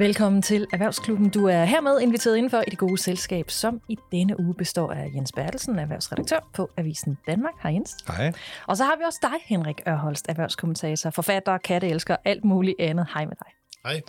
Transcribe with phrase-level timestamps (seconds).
[0.00, 1.30] Velkommen til Erhvervsklubben.
[1.30, 5.10] Du er hermed inviteret indenfor i det gode selskab, som i denne uge består af
[5.14, 7.52] Jens Bertelsen, erhvervsredaktør på Avisen Danmark.
[7.62, 7.96] Hej Jens.
[8.06, 8.32] Hej.
[8.66, 13.06] Og så har vi også dig, Henrik Ørholst, erhvervskommentator, forfatter, katteelsker, alt muligt andet.
[13.14, 13.52] Hej med dig.
[13.84, 14.00] Hej.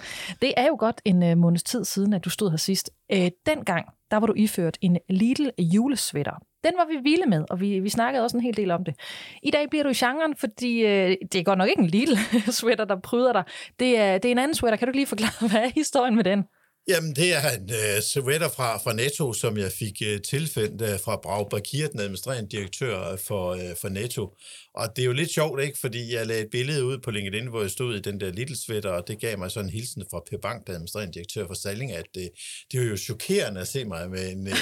[0.41, 2.89] Det er jo godt en uh, måneds tid siden, at du stod her sidst.
[3.13, 6.51] Uh, dengang, der var du iført en Lidl julesvætter.
[6.64, 8.96] Den var vi vilde med, og vi, vi snakkede også en hel del om det.
[9.44, 12.18] I dag bliver du i genren, fordi øh, det er godt nok ikke en lille
[12.59, 13.44] sweater, der pryder dig.
[13.80, 14.77] Det er, det er en anden sweater.
[14.77, 16.44] Kan du lige forklare, hvad er historien med den?
[16.88, 20.99] Jamen, det er en øh, sweater fra, fra Netto, som jeg fik øh, tilfældt øh,
[20.99, 24.35] fra Brag Bakir, den administrerende direktør øh, for, øh, for Netto.
[24.73, 25.80] Og det er jo lidt sjovt, ikke?
[25.80, 28.55] Fordi jeg lagde et billede ud på LinkedIn, hvor jeg stod i den der Little
[28.55, 31.54] sweater, og det gav mig sådan en hilsen fra Per Bank, der administrerende direktør for
[31.54, 32.23] Salling, at øh,
[32.71, 34.55] det var jo chokerende at se mig med en øh,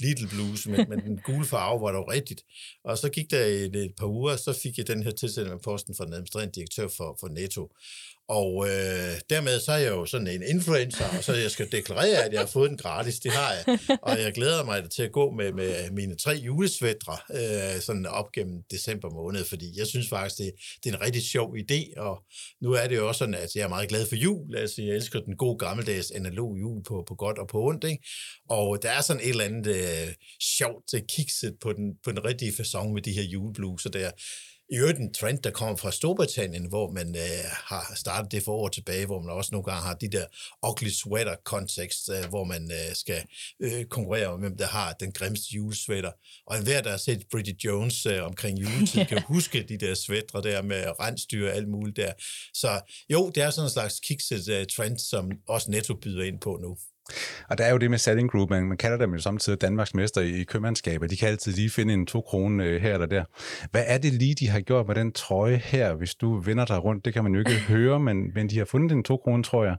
[0.00, 2.42] Little bluse men, men den gule farve, var dog rigtigt.
[2.84, 5.62] Og så gik der et, et par uger, så fik jeg den her tilsendelse med
[5.62, 7.72] posten fra den administrerende direktør for, for Netto.
[8.28, 12.24] Og øh, dermed så er jeg jo sådan en influencer, og så jeg skal deklarere,
[12.24, 13.78] at jeg har fået den gratis, det har jeg.
[14.02, 18.32] Og jeg glæder mig til at gå med, med mine tre julesvætre øh, sådan op
[18.32, 20.52] gennem december måned, fordi jeg synes faktisk, det,
[20.84, 22.22] det er en rigtig sjov idé, og
[22.62, 24.94] nu er det jo også sådan, at jeg er meget glad for jul, altså jeg
[24.94, 28.04] elsker den gode gammeldags analog jul på, på godt og på ondt, ikke?
[28.48, 30.14] Og der er sådan et eller andet øh,
[30.58, 34.10] sjovt øh, kikset på den, på den rigtige façon med de her julebluser der
[34.70, 38.52] i øvrigt en trend, der kommer fra Storbritannien, hvor man øh, har startet det for
[38.52, 40.26] år tilbage, hvor man også nogle gange har de der
[40.68, 43.22] ugly sweater kontekst, øh, hvor man øh, skal
[43.60, 46.12] øh, konkurrere om, hvem der har den grimmeste julesweater.
[46.46, 50.42] Og enhver, der har set Bridget Jones øh, omkring juletid, kan huske de der sweatre
[50.42, 52.12] der med rensdyr og alt muligt der.
[52.54, 56.40] Så jo, det er sådan en slags kikset uh, trend, som også Netto byder ind
[56.40, 56.76] på nu.
[57.50, 59.94] Og der er jo det med Selling Group, man, man kalder dem jo samtidig Danmarks
[59.94, 61.06] mester i købmandskaber.
[61.06, 63.24] De kan altid lige finde en to kroner øh, her eller der.
[63.70, 66.84] Hvad er det lige, de har gjort med den trøje her, hvis du vender dig
[66.84, 67.04] rundt?
[67.04, 69.64] Det kan man jo ikke høre, men, men de har fundet en to kroner, tror
[69.64, 69.76] jeg.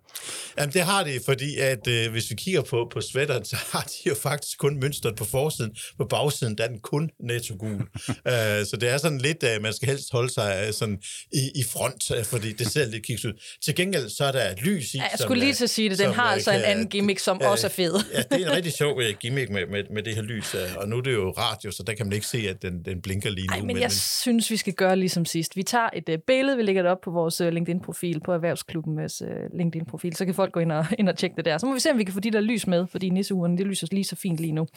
[0.58, 3.82] Jamen det har de, fordi at øh, hvis vi kigger på, på sweateren, så har
[3.82, 5.76] de jo faktisk kun mønstret på forsiden.
[5.98, 7.74] På bagsiden der er den kun netto gul.
[7.74, 7.82] uh,
[8.70, 11.00] så det er sådan lidt, at uh, man skal helst holde sig uh, sådan
[11.34, 13.34] i, i front, uh, fordi det ser lidt kiks ud.
[13.64, 14.98] Til gengæld så er der lys i.
[14.98, 16.00] Ja, jeg skulle lige til at sige det.
[16.00, 17.94] Den har altså kan, en anden gimmick gimmick, som ja, også er fed.
[18.14, 20.82] ja, det er en rigtig sjov uh, gimmick med, med, med det her lys, uh,
[20.82, 23.02] og nu er det jo radio, så der kan man ikke se, at den, den
[23.02, 23.54] blinker lige nu.
[23.54, 23.90] Ej, men, men jeg men...
[23.92, 25.56] synes, vi skal gøre ligesom sidst.
[25.56, 29.22] Vi tager et uh, billede, vi lægger det op på vores uh, LinkedIn-profil, på Erhvervsklubbens
[29.22, 31.58] uh, LinkedIn-profil, så kan folk gå ind og, ind og tjekke det der.
[31.58, 33.68] Så må vi se, om vi kan få de der lys med, fordi nisseugerne, det
[33.68, 34.68] lyser lige så fint lige nu.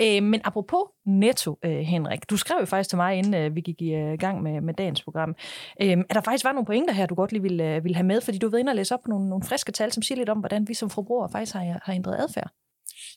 [0.00, 3.60] Uh, men apropos Netto, uh, Henrik, du skrev jo faktisk til mig, inden uh, vi
[3.60, 5.34] gik i uh, gang med, med dagens program,
[5.84, 8.06] uh, at der faktisk var nogle pointer her, du godt lige ville, uh, ville have
[8.06, 10.18] med, fordi du ved ind og læse op på nogle, nogle friske tal, som siger
[10.18, 12.50] lidt om, hvordan vi som forbrugere faktisk har, har ændret adfærd.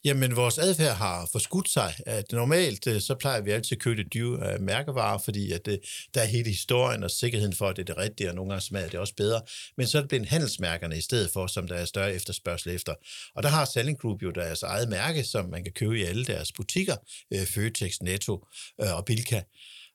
[0.05, 1.93] Jamen, vores adfærd har forskudt sig.
[2.05, 5.65] At normalt, øh, så plejer vi altid at købe det dyre øh, mærkevarer, fordi at
[5.65, 5.79] det,
[6.13, 8.61] der er hele historien og sikkerheden for, at det er det rigtige, og nogle gange
[8.61, 9.41] smager det også bedre.
[9.77, 12.93] Men så er det blevet handelsmærkerne i stedet for, som der er større efterspørgsel efter.
[13.35, 16.25] Og der har Selling Group jo deres eget mærke, som man kan købe i alle
[16.25, 16.95] deres butikker,
[17.45, 18.45] Føtex, Netto
[18.79, 19.41] og Bilka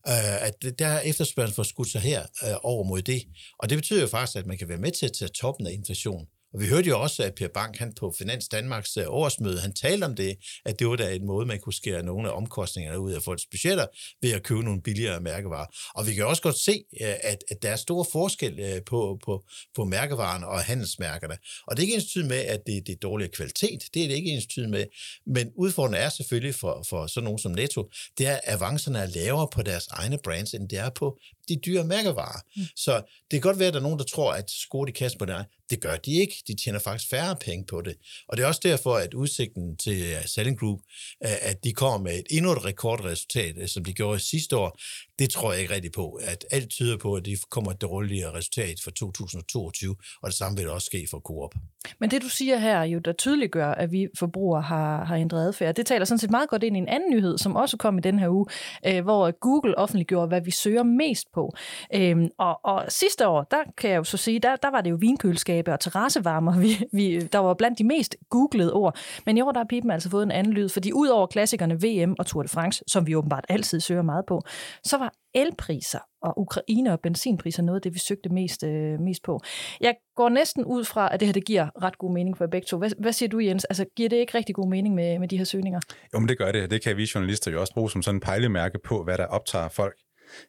[0.05, 2.27] at der er efterspørgsel for skudt sig her
[2.63, 3.23] over mod det.
[3.59, 5.73] Og det betyder jo faktisk, at man kan være med til at tage toppen af
[5.73, 6.27] inflation.
[6.55, 9.73] Og vi hørte jo også, at Per Bank han på Finans Danmarks øh, årsmøde, han
[9.73, 13.01] talte om det, at det var da en måde, man kunne skære nogle af omkostningerne
[13.01, 13.87] ud af folks budgetter
[14.23, 15.67] ved at købe nogle billigere mærkevarer.
[15.95, 19.19] Og vi kan også godt se, øh, at, at der er stor forskel øh, på,
[19.25, 19.45] på,
[19.75, 21.37] på mærkevarerne og handelsmærkerne.
[21.67, 23.83] Og det er ikke ens tid med, at det, det er dårligere kvalitet.
[23.95, 24.85] Det er det ikke ens tid med.
[25.27, 29.07] Men udfordringen er selvfølgelig for, for sådan nogen som Netto, det er, at avancerne er
[29.07, 32.41] lavere på deres egne brands, end det er på de dyre mærkevarer.
[32.57, 32.63] Mm.
[32.77, 35.19] Så det kan godt være, at der er nogen, der tror, at sko de kaster
[35.19, 35.47] på det.
[35.71, 36.35] Det gør de ikke.
[36.47, 37.95] De tjener faktisk færre penge på det.
[38.29, 40.81] Og det er også derfor, at udsigten til Selling Group,
[41.21, 44.79] at de kommer med et endnu et rekordresultat, som de gjorde sidste år,
[45.19, 46.21] det tror jeg ikke rigtigt på.
[46.23, 50.59] At alt tyder på, at de kommer et dårligere resultat for 2022, og det samme
[50.59, 51.55] vil også ske for Coop.
[52.01, 55.75] Men det, du siger her, jo, der tydeliggør, at vi forbrugere har, har ændret adfærd,
[55.75, 58.01] det taler sådan set meget godt ind i en anden nyhed, som også kom i
[58.01, 58.47] den her uge,
[58.87, 61.55] øh, hvor Google offentliggjorde, hvad vi søger mest på.
[61.95, 64.91] Øhm, og, og sidste år, der kan jeg jo så sige, der, der var det
[64.91, 68.99] jo vinkøleskabe og terrassevarmer, vi, vi, der var blandt de mest googlede ord.
[69.27, 71.75] Men i år, der har Pippen altså fået en anden lyd, fordi ud over klassikerne
[71.75, 74.43] VM og Tour de France, som vi åbenbart altid søger meget på,
[74.85, 79.23] så var elpriser og Ukraine og benzinpriser noget af det, vi søgte mest, øh, mest
[79.23, 79.41] på.
[79.81, 82.67] Jeg går næsten ud fra, at det her det giver ret god mening for begge
[82.67, 82.79] to.
[82.79, 83.65] Hvad, hvad siger du, Jens?
[83.65, 85.81] Altså, giver det ikke rigtig god mening med, med de her søgninger?
[86.15, 86.71] Jo, men det gør det.
[86.71, 89.69] Det kan vi journalister jo også bruge som sådan en pejlemærke på, hvad der optager
[89.69, 89.95] folk.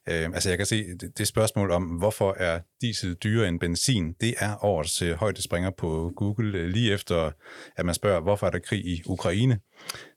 [0.09, 4.13] Øh, altså jeg kan se, det, det spørgsmål om, hvorfor er diesel dyrere end benzin,
[4.21, 7.31] det er årets øh, højdespringer på Google, øh, lige efter
[7.77, 9.59] at man spørger, hvorfor er der krig i Ukraine.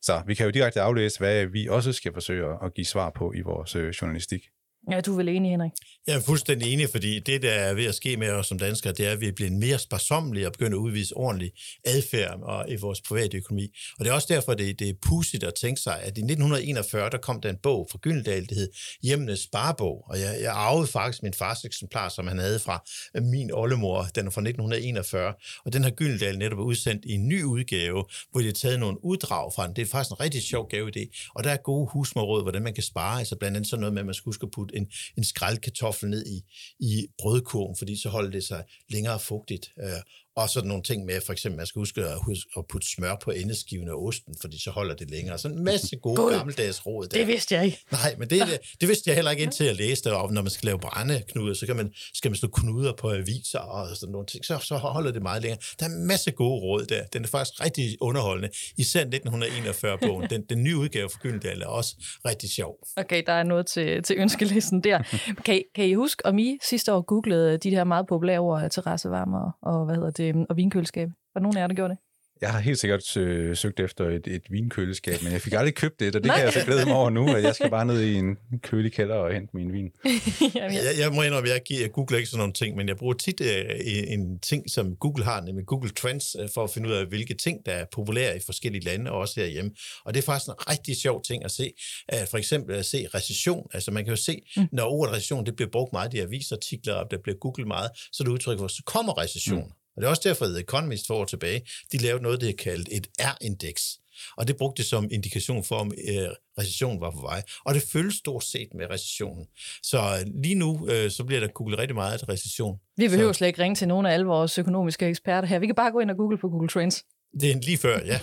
[0.03, 3.33] Så vi kan jo direkte aflæse, hvad vi også skal forsøge at give svar på
[3.33, 4.43] i vores øh, journalistik.
[4.91, 5.71] Ja, du er vel enig, Henrik?
[6.07, 8.93] Jeg er fuldstændig enig, fordi det, der er ved at ske med os som danskere,
[8.93, 11.53] det er, at vi bliver mere sparsommelige og begynder at udvise ordentlig
[11.85, 13.69] adfærd og i vores private økonomi.
[13.99, 17.11] Og det er også derfor, det, det er pudsigt at tænke sig, at i 1941,
[17.11, 18.69] der kom der en bog fra Gyldendal, det hed
[19.03, 20.05] Hjemmenes Sparebog.
[20.09, 22.85] Og jeg, jeg arvede faktisk min fars eksemplar, som han havde fra
[23.21, 24.03] min oldemor.
[24.15, 25.35] Den er fra 1941.
[25.65, 29.05] Og den har Gyldendal netop udsendt i en ny udgave, hvor de har taget nogle
[29.05, 29.77] uddrag fra den.
[29.77, 31.09] Det er faktisk en rigtig sjov gave det.
[31.35, 33.19] Og der er gode husmorråd, hvordan man kan spare.
[33.19, 36.09] Altså blandt andet sådan noget med, at man skal huske at putte en, en skraldkartoffel
[36.09, 36.43] ned i,
[36.79, 39.73] i brødkurven, fordi så holder det sig længere fugtigt.
[39.83, 40.01] Øh,
[40.37, 43.17] og sådan nogle ting med, for eksempel, man skal huske at, huske at putte smør
[43.25, 45.39] på endeskiven af osten, fordi så holder det længere.
[45.39, 47.19] Sådan en masse gode God, gammeldags råd der.
[47.19, 47.79] Det vidste jeg ikke.
[47.93, 48.43] Nej, men det,
[48.81, 51.55] det vidste jeg heller ikke indtil jeg læste det, og når man skal lave brændeknuder,
[51.55, 54.77] så kan man, skal man slå knuder på aviser og sådan nogle ting, så, så
[54.77, 55.61] holder det meget længere.
[55.81, 57.05] Der er en masse gode råd der.
[57.13, 58.49] Den er faktisk rigtig underholdende.
[58.79, 60.31] Især 1941-bogen.
[60.31, 62.79] Den, den nye udgave for Gyldendal er også rigtig sjov.
[62.97, 65.03] Okay, der er noget til, til ønskelisten der.
[65.45, 69.59] Kan, kan I huske, om I sidste år googlede de her meget populære ord, terrassevarmer
[69.63, 71.09] og hvad hedder det, det, og vinkøleskab.
[71.35, 71.99] Var nogen af jer, der gjorde det?
[72.43, 76.01] Jeg har helt sikkert øh, søgt efter et, et vinkøleskab, men jeg fik aldrig købt
[76.01, 78.01] det, og det kan jeg så glæde mig over nu, at jeg skal bare ned
[78.01, 79.91] i en kølig kælder og hente min vin.
[80.55, 83.15] jeg, jeg må indrømme, at jeg, jeg googler ikke sådan nogle ting, men jeg bruger
[83.15, 83.47] tit uh,
[83.87, 87.35] en ting, som Google har, nemlig Google Trends, uh, for at finde ud af, hvilke
[87.35, 89.71] ting, der er populære i forskellige lande, og også herhjemme.
[90.05, 91.71] Og det er faktisk en rigtig sjov ting at se.
[92.13, 93.67] Uh, for eksempel at se recession.
[93.75, 94.69] Altså man kan jo se, mm.
[94.73, 98.25] når ordet recession det bliver brugt meget i avisartikler, og der bliver googlet meget, så
[98.25, 99.65] det udtryk, hvor så kommer recession.
[99.65, 99.82] Mm.
[99.97, 101.63] Og det er også derfor, at Economist for år tilbage,
[101.93, 103.99] de lavede noget, det er kaldt et R-indeks.
[104.37, 106.29] Og det brugte det som indikation for, om øh,
[106.59, 107.43] recessionen var på vej.
[107.65, 109.47] Og det følges stort set med recessionen.
[109.83, 112.79] Så øh, lige nu, øh, så bliver der googlet rigtig meget af recession.
[112.97, 115.59] Vi behøver så, slet ikke ringe til nogen af alle vores økonomiske eksperter her.
[115.59, 117.05] Vi kan bare gå ind og google på Google Trends.
[117.41, 118.21] Det er lige før, ja.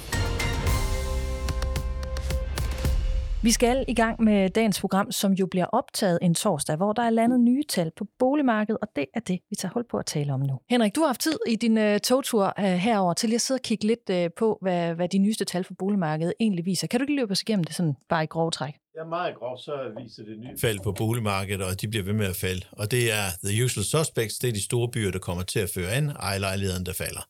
[3.42, 7.04] Vi skal i gang med dagens program, som jo bliver optaget en torsdag, hvor der
[7.04, 10.06] er landet nye tal på boligmarkedet, og det er det, vi tager hold på at
[10.06, 10.60] tale om nu.
[10.70, 13.62] Henrik, du har haft tid i din uh, togtur uh, herover til at sidde og
[13.62, 16.88] kigge lidt uh, på, hvad, hvad de nyeste tal for boligmarkedet egentlig viser.
[16.88, 18.74] Kan du ikke løbe os igennem det sådan bare i grove træk?
[18.98, 22.26] Ja, meget groft, så viser det nye fald på boligmarkedet, og de bliver ved med
[22.26, 22.66] at falde.
[22.72, 25.70] Og det er the usual suspects, det er de store byer, der kommer til at
[25.76, 27.28] føre an, ejerlejligheden, der falder.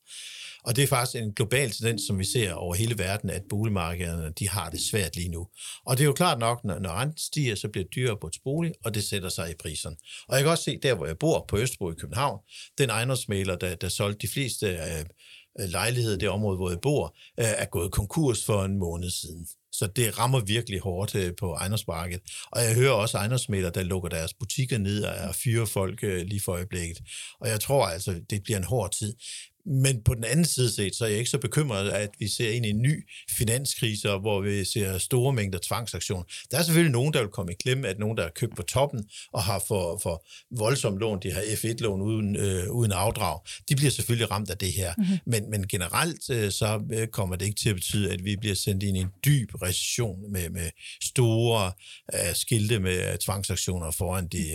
[0.64, 4.34] Og det er faktisk en global tendens, som vi ser over hele verden, at boligmarkederne
[4.40, 5.48] de har det svært lige nu.
[5.86, 8.28] Og det er jo klart nok, når, når renten stiger, så bliver det dyrere på
[8.28, 9.96] et bolig, og det sætter sig i priserne.
[10.28, 12.40] Og jeg kan også se, der hvor jeg bor, på Østerbro i København,
[12.78, 15.06] den ejendomsmaler, der, der solgte de fleste øh,
[15.70, 19.48] lejligheder i det område, hvor jeg bor, øh, er gået konkurs for en måned siden.
[19.72, 22.22] Så det rammer virkelig hårdt øh, på ejendomsmarkedet.
[22.52, 26.42] Og jeg hører også ejendomsmælere, der lukker deres butikker ned og fyrer folk øh, lige
[26.42, 26.98] for øjeblikket.
[27.42, 29.16] Og jeg tror altså, det bliver en hård tid.
[29.66, 32.50] Men på den anden side set, så er jeg ikke så bekymret, at vi ser
[32.52, 33.08] ind i en ny
[33.38, 36.24] finanskrise, hvor vi ser store mængder tvangsaktioner.
[36.52, 38.62] Der er selvfølgelig nogen, der vil komme i klemme, at nogen, der er købt på
[38.62, 40.26] toppen og har for, for
[40.58, 43.40] voldsom lån, de har F1-lån uden, øh, uden afdrag,
[43.70, 44.94] de bliver selvfølgelig ramt af det her.
[44.98, 45.18] Mm-hmm.
[45.26, 48.56] Men, men generelt øh, så øh, kommer det ikke til at betyde, at vi bliver
[48.56, 50.70] sendt ind i en dyb recession med, med
[51.04, 51.72] store
[52.14, 54.46] øh, skilte med tvangsaktioner foran de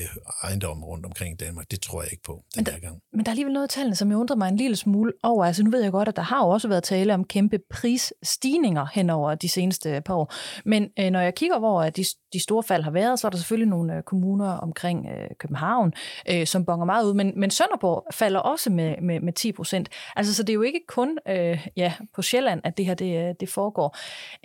[0.42, 1.70] ejendomme rundt omkring Danmark.
[1.70, 3.00] Det tror jeg ikke på den men der, her gang.
[3.12, 5.12] Men der er alligevel noget af tallene, som jeg undrer mig en lille smule smule
[5.22, 5.44] over.
[5.44, 8.86] Altså nu ved jeg godt, at der har jo også været tale om kæmpe prisstigninger
[8.94, 10.32] hen over de seneste øh, par år.
[10.64, 13.30] Men øh, når jeg kigger hvor at de, de store fald har været, så er
[13.30, 15.92] der selvfølgelig nogle øh, kommuner omkring øh, København,
[16.30, 17.14] øh, som bonger meget ud.
[17.14, 19.88] Men, men Sønderborg falder også med, med, med 10 procent.
[20.16, 23.28] Altså så det er jo ikke kun øh, ja, på Sjælland, at det her det,
[23.28, 23.96] øh, det foregår.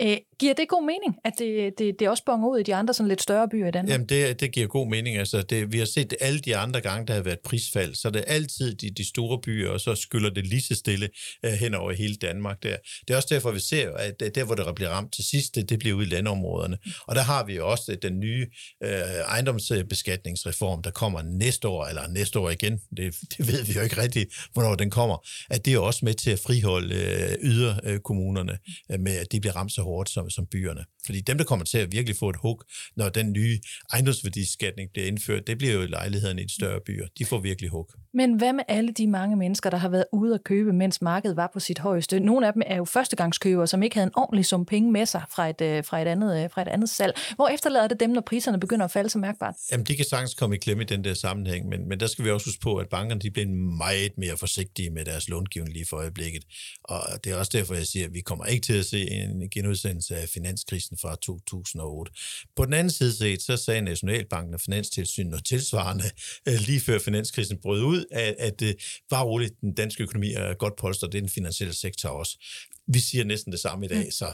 [0.01, 2.93] Øh, giver det god mening, at det, det, det også bonger ud i de andre
[2.93, 3.91] sådan lidt større byer i Danmark?
[3.91, 5.17] Jamen det, det giver god mening.
[5.17, 8.09] Altså det, vi har set det alle de andre gange, der har været prisfald, så
[8.09, 11.09] det er altid de, de store byer, og så skylder det lige så stille
[11.47, 12.77] uh, hen over hele Danmark der.
[13.07, 15.69] Det er også derfor, vi ser, at der, hvor der bliver ramt til sidst, det,
[15.69, 16.77] det bliver ude i landområderne.
[17.07, 18.47] Og der har vi jo også øh, den nye
[18.85, 18.89] uh,
[19.27, 24.01] ejendomsbeskatningsreform, der kommer næste år, eller næste år igen, det, det ved vi jo ikke
[24.01, 28.57] rigtigt, hvornår den kommer, at det er også med til at friholde uh, yderkommunerne
[28.93, 30.85] uh, med, at de bliver ramt så hårdt som, som byerne.
[31.09, 32.61] Fordi dem, der kommer til at virkelig få et hug,
[32.95, 33.59] når den nye
[33.93, 37.07] ejendomsværdisskatning bliver indført, det bliver jo lejlighederne i de større byer.
[37.17, 37.91] De får virkelig hug.
[38.13, 41.35] Men hvad med alle de mange mennesker, der har været ude at købe, mens markedet
[41.37, 42.19] var på sit højeste?
[42.19, 45.21] Nogle af dem er jo førstegangskøbere, som ikke havde en ordentlig sum penge med sig
[45.35, 47.13] fra et, øh, fra et, andet, øh, fra et andet salg.
[47.35, 49.55] Hvor efterlader det dem, når priserne begynder at falde så mærkbart?
[49.71, 52.25] Jamen, de kan sagtens komme i klemme i den der sammenhæng, men, men der skal
[52.25, 53.47] vi også huske på, at bankerne de bliver
[53.77, 56.43] meget mere forsigtige med deres långivning lige for øjeblikket.
[56.83, 59.49] Og det er også derfor, jeg siger, at vi kommer ikke til at se en
[59.49, 62.11] genudsendelse af finanskrisen fra 2008.
[62.55, 66.03] På den anden side set, så sagde Nationalbanken og Finanstilsynet noget tilsvarende
[66.47, 68.75] øh, lige før finanskrisen brød ud, at, at det
[69.09, 72.37] var roligt, den danske økonomi er godt polstret, det er den finansielle sektor også.
[72.87, 74.11] Vi siger næsten det samme i dag, mm.
[74.11, 74.33] så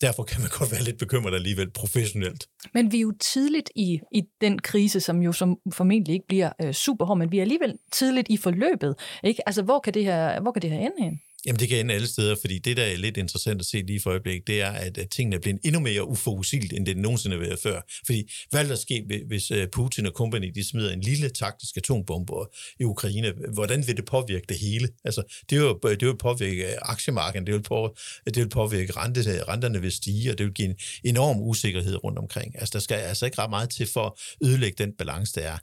[0.00, 2.48] derfor kan man godt være lidt bekymret alligevel professionelt.
[2.74, 6.52] Men vi er jo tidligt i, i den krise, som jo som formentlig ikke bliver
[6.62, 8.94] øh, super hård, men vi er alligevel tidligt i forløbet.
[9.24, 9.48] Ikke?
[9.48, 11.20] Altså, hvor kan det her, hvor kan det her ende hen?
[11.46, 14.00] Jamen, det kan ende alle steder, fordi det, der er lidt interessant at se lige
[14.00, 17.36] for øjeblik, det er, at, at tingene er blevet endnu mere uforudsigeligt, end det nogensinde
[17.36, 17.80] har været før.
[18.06, 21.76] Fordi hvad vil der ske, hvis øh, Putin og company, de smider en lille taktisk
[21.76, 22.32] atombombe
[22.80, 23.32] i Ukraine?
[23.54, 24.88] Hvordan vil det påvirke det hele?
[25.04, 27.96] Altså, det vil, øh, det vil påvirke øh, aktiemarkedet, det vil, på,
[28.26, 32.18] det vil påvirke rente, renterne vil stige, og det vil give en enorm usikkerhed rundt
[32.18, 32.58] omkring.
[32.58, 35.58] Altså, der skal altså ikke ret meget til for at ødelægge den balance, der er.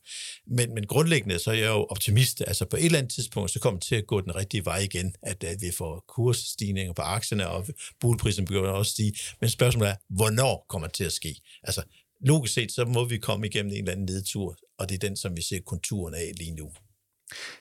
[0.48, 2.44] Men, men grundlæggende, så er jeg jo optimist.
[2.48, 4.80] Altså, på et eller andet tidspunkt, så kommer det til at gå den rigtige vej
[4.80, 7.68] igen, at, at vi får kursstigninger på aktierne, og
[8.00, 9.14] boligprisen begynder også stige.
[9.42, 11.42] Men spørgsmålet er, hvornår kommer det til at ske?
[11.64, 11.84] Altså,
[12.22, 15.18] logisk set, så må vi komme igennem en eller anden nedtur, og det er den,
[15.18, 16.72] som vi ser konturen af lige nu.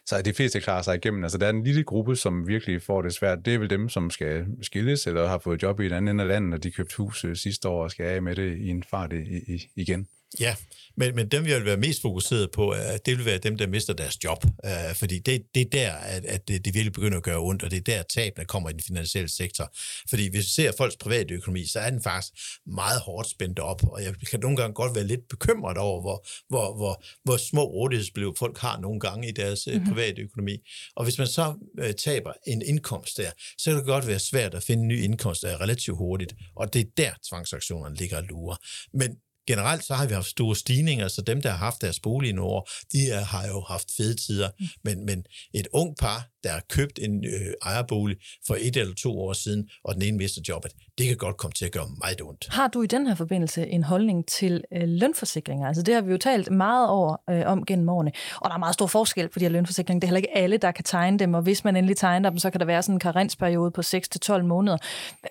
[0.06, 1.24] Så de fleste klarer sig igennem.
[1.24, 3.38] Altså, der er en lille gruppe, som virkelig får det svært.
[3.44, 6.24] Det er vel dem, som skal skilles, eller har fået job i et andet ende
[6.24, 8.68] af landet, og de købte hus øh, sidste år og skal af med det i
[8.68, 10.08] en fart i, i, igen.
[10.38, 10.54] Ja,
[10.96, 12.74] men, men dem, vi vil være mest fokuseret på,
[13.06, 14.44] det vil være dem, der mister deres job.
[14.44, 17.62] Uh, fordi det, det er der, at, at det, det virkelig begynder at gøre ondt,
[17.62, 19.72] og det er der, tabene kommer i den finansielle sektor.
[20.08, 22.32] Fordi hvis vi ser folks private økonomi, så er den faktisk
[22.66, 26.26] meget hårdt spændt op, og jeg kan nogle gange godt være lidt bekymret over, hvor,
[26.48, 29.88] hvor, hvor, hvor små rådighedsbeløb folk har nogle gange i deres mm-hmm.
[29.88, 30.58] private økonomi.
[30.96, 34.54] Og hvis man så uh, taber en indkomst der, så kan det godt være svært
[34.54, 38.22] at finde en ny indkomst der relativt hurtigt, og det er der tvangsaktionerne ligger og
[38.22, 38.56] lurer.
[38.92, 39.16] Men
[39.52, 42.38] generelt så har vi haft store stigninger, så dem, der har haft deres bolig i
[42.38, 44.48] år, de er, har jo haft fede tider.
[44.60, 44.66] Mm.
[44.84, 48.16] Men, men et ung par, der har købt en øh, ejerbolig
[48.46, 51.52] for et eller to år siden, og den ene mister jobbet, det kan godt komme
[51.52, 52.48] til at gøre meget ondt.
[52.50, 55.68] Har du i den her forbindelse en holdning til øh, lønforsikringer?
[55.68, 58.58] Altså det har vi jo talt meget over øh, om gennem årene, og der er
[58.58, 60.00] meget stor forskel på de her lønforsikringer.
[60.00, 62.38] Det er heller ikke alle, der kan tegne dem, og hvis man endelig tegner dem,
[62.38, 64.76] så kan der være sådan en karensperiode på 6-12 måneder.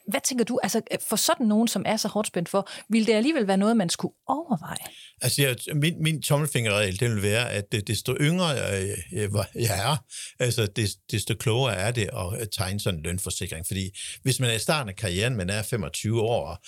[0.07, 3.13] Hvad tænker du, altså for sådan nogen, som er så hårdt spændt for, vil det
[3.13, 4.85] alligevel være noget, man skulle overveje?
[5.21, 9.91] Altså, jeg, min, min tommelfingerregel, det vil være, at øh, desto yngre øh, jeg, jeg,
[9.91, 9.97] er,
[10.39, 10.67] altså,
[11.11, 13.67] desto klogere er det at øh, tegne sådan en lønforsikring.
[13.67, 16.65] Fordi hvis man er i starten af karrieren, man er 25 år,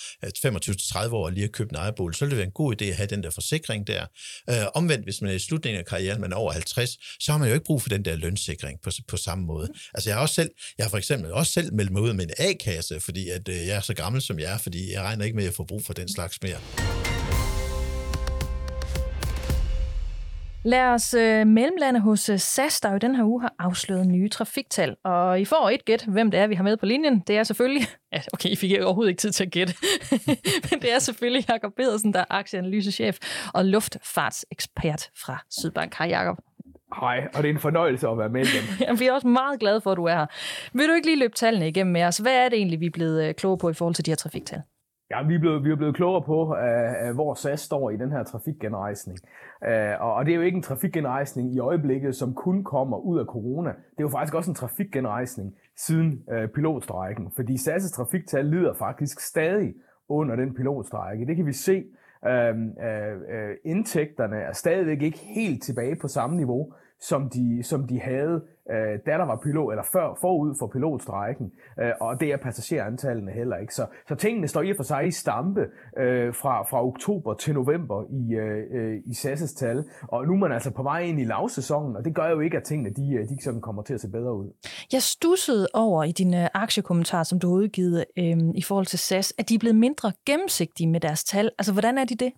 [1.06, 2.86] 25-30 år og lige har købt en ejerbolig, så vil det være en god idé
[2.86, 4.06] at have den der forsikring der.
[4.52, 7.40] Uh, omvendt, hvis man er i slutningen af karrieren, man er over 50, så har
[7.40, 9.70] man jo ikke brug for den der lønsikring på, på samme måde.
[9.94, 12.26] Altså, jeg har også selv, jeg har for eksempel også selv meldt mig ud med
[12.26, 15.38] en A-kasse, fordi at, jeg er så gammel, som jeg er, fordi jeg regner ikke
[15.38, 17.01] med at få brug for den slags mere.
[20.64, 24.30] Lad os øh, mellemlande hos øh, SAS, der jo den her uge har afsløret nye
[24.30, 24.96] trafiktal.
[25.04, 27.20] Og I får et gæt, hvem det er, vi har med på linjen.
[27.20, 27.88] Det er selvfølgelig...
[28.14, 29.74] Ja, okay, I fik overhovedet ikke tid til at gætte.
[30.72, 33.18] Men det er selvfølgelig Jakob Pedersen, der er aktieanalysechef
[33.54, 35.96] og luftfartsekspert fra Sydbank.
[35.98, 36.38] Hej Jakob.
[37.00, 38.64] Hej, og det er en fornøjelse at være med igen.
[38.88, 40.26] Jamen, vi er også meget glade for, at du er her.
[40.74, 42.18] Vil du ikke lige løbe tallene igennem med os?
[42.18, 44.16] Hvad er det egentlig, vi er blevet øh, kloge på i forhold til de her
[44.16, 44.62] trafiktal?
[45.12, 48.12] Ja, vi er blevet, vi er blevet klogere på, uh, hvor SAS står i den
[48.12, 49.20] her trafikgenrejsning.
[49.68, 53.20] Uh, og og det er jo ikke en trafikgenrejsning i øjeblikket, som kun kommer ud
[53.20, 53.70] af corona.
[53.70, 57.32] Det er jo faktisk også en trafikgenrejsning siden uh, pilotstrækken.
[57.36, 59.74] Fordi SAS' trafiktal lider faktisk stadig
[60.10, 61.26] under den pilotstrække.
[61.26, 61.84] Det kan vi se.
[62.26, 67.88] Uh, uh, uh, indtægterne er stadigvæk ikke helt tilbage på samme niveau, som de, som
[67.88, 68.42] de havde
[68.72, 73.32] øh, da der var pilot, eller før, forud for pilotstrækken, øh, og det er passagerantallene
[73.32, 73.76] heller ikke.
[73.76, 75.62] Så, så tingene står i og for sig i stampe
[75.98, 80.38] øh, fra, fra oktober til november i, øh, øh i SAS' tal, og nu er
[80.38, 83.14] man altså på vej ind i lavsæsonen, og det gør jo ikke, at tingene de,
[83.14, 84.48] øh, de sådan kommer til at se bedre ud.
[84.92, 89.00] Jeg stussede over i din øh, aktiekommentar, som du har udgivet øh, i forhold til
[89.00, 91.50] SAS, at de er blevet mindre gennemsigtige med deres tal.
[91.60, 92.32] Altså, hvordan er de det?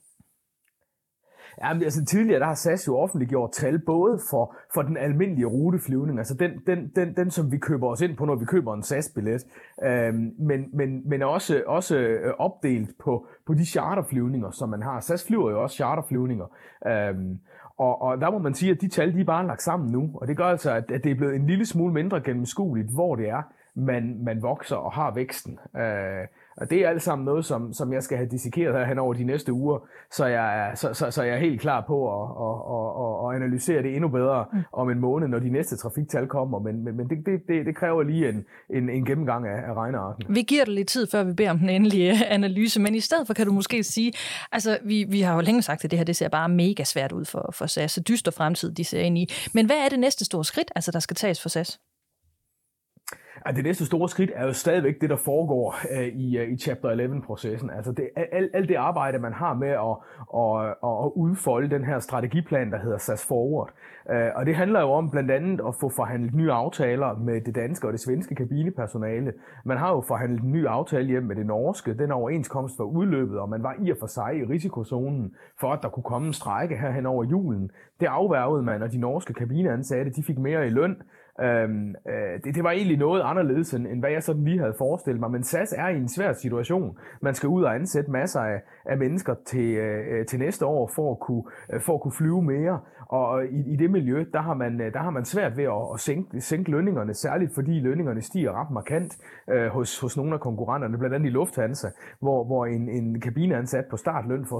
[1.61, 5.45] Ja, men altså tidligere, der har SAS jo offentliggjort tal både for, for den almindelige
[5.45, 8.73] ruteflyvning, altså den, den, den, den, som vi køber os ind på, når vi køber
[8.73, 9.45] en SAS-billet,
[9.83, 14.99] øhm, men, men, men også, også øh, opdelt på, på de charterflyvninger, som man har.
[14.99, 16.45] SAS flyver jo også charterflyvninger,
[16.87, 17.39] øhm,
[17.77, 20.11] og, og der må man sige, at de tal, de er bare lagt sammen nu,
[20.13, 23.15] og det gør altså, at, at det er blevet en lille smule mindre gennemskueligt, hvor
[23.15, 23.41] det er,
[23.75, 25.59] man, man vokser og har væksten.
[25.77, 29.13] Øh, og det er alt sammen noget, som, som jeg skal have dissekeret her over
[29.13, 29.79] de næste uger,
[30.11, 33.35] så jeg er, så, så, så jeg er helt klar på at, at, at, at
[33.35, 34.59] analysere det endnu bedre mm.
[34.73, 36.59] om en måned, når de næste trafiktal kommer.
[36.59, 39.73] Men, men, men det, det, det, det kræver lige en, en, en gennemgang af, af
[39.73, 40.35] regnearken.
[40.35, 43.27] Vi giver dig lidt tid, før vi beder om den endelige analyse, men i stedet
[43.27, 44.13] for kan du måske sige,
[44.51, 47.11] altså vi, vi har jo længe sagt, at det her det ser bare mega svært
[47.11, 49.29] ud for, for SAS, så dyster fremtid de ser ind i.
[49.53, 51.79] Men hvad er det næste store skridt, altså der skal tages for SAS?
[53.45, 56.57] Ja, det næste store skridt er jo stadigvæk det, der foregår øh, i, øh, i
[56.57, 57.69] Chapter 11-processen.
[57.69, 59.95] Altså det, alt, al det arbejde, man har med at,
[60.41, 63.69] at, at, at udfolde den her strategiplan, der hedder SAS Forward.
[64.11, 67.55] Øh, og det handler jo om blandt andet at få forhandlet nye aftaler med det
[67.55, 69.33] danske og det svenske kabinepersonale.
[69.65, 71.97] Man har jo forhandlet en ny aftale hjem med det norske.
[71.97, 75.79] Den overenskomst var udløbet, og man var i og for sig i risikozonen for, at
[75.81, 77.71] der kunne komme en strække her hen over julen.
[77.99, 80.95] Det afværgede man, og de norske kabineansatte de fik mere i løn.
[81.41, 84.73] Øhm, øh, det, det var egentlig noget anderledes, end, end hvad jeg sådan lige havde
[84.77, 85.31] forestillet mig.
[85.31, 86.97] Men SAS er i en svær situation.
[87.21, 90.91] Man skal ud og ansætte masser af, af mennesker til, øh, øh til næste år
[90.95, 92.79] for at, kunne, øh, for at kunne flyve mere.
[93.07, 95.93] Og i, i det miljø, der har man, øh, der har man svært ved at,
[95.93, 99.17] at sænke, sænke lønningerne, særligt fordi lønningerne stiger ret markant
[99.49, 101.87] øh, hos, hos nogle af konkurrenterne, blandt andet i Lufthansa,
[102.19, 104.59] hvor, hvor en, en kabineansat på startløn får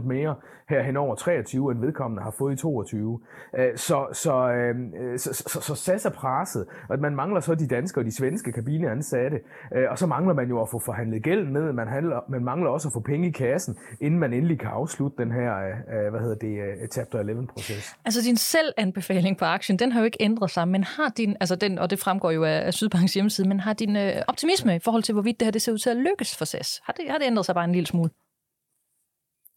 [0.00, 0.34] 17% mere
[0.68, 3.20] her hen over 23, end vedkommende har fået i 22.
[3.58, 7.54] Øh, så, så, øhm, øh, så, så, så SAS er presset, og man mangler så
[7.54, 9.40] de danske og de svenske kabineansatte,
[9.76, 12.70] øh, og så mangler man jo at få forhandlet gælden ned, man, handler, man mangler
[12.70, 16.10] også at få penge i kassen, inden man endelig kan afslutte den her, øh, øh
[16.10, 17.18] hvad hedder det, øh, Chapter
[17.66, 17.96] 11-proces.
[18.04, 21.56] Altså din selvanbefaling på aktien, den har jo ikke ændret sig, men har din, altså
[21.56, 25.02] den, og det fremgår jo af, Sydbanks hjemmeside, men har din øh, optimisme i forhold
[25.02, 27.18] til, hvorvidt det her det ser ud til at lykkes for SAS, har det, har
[27.18, 28.10] det ændret sig bare en lille smule?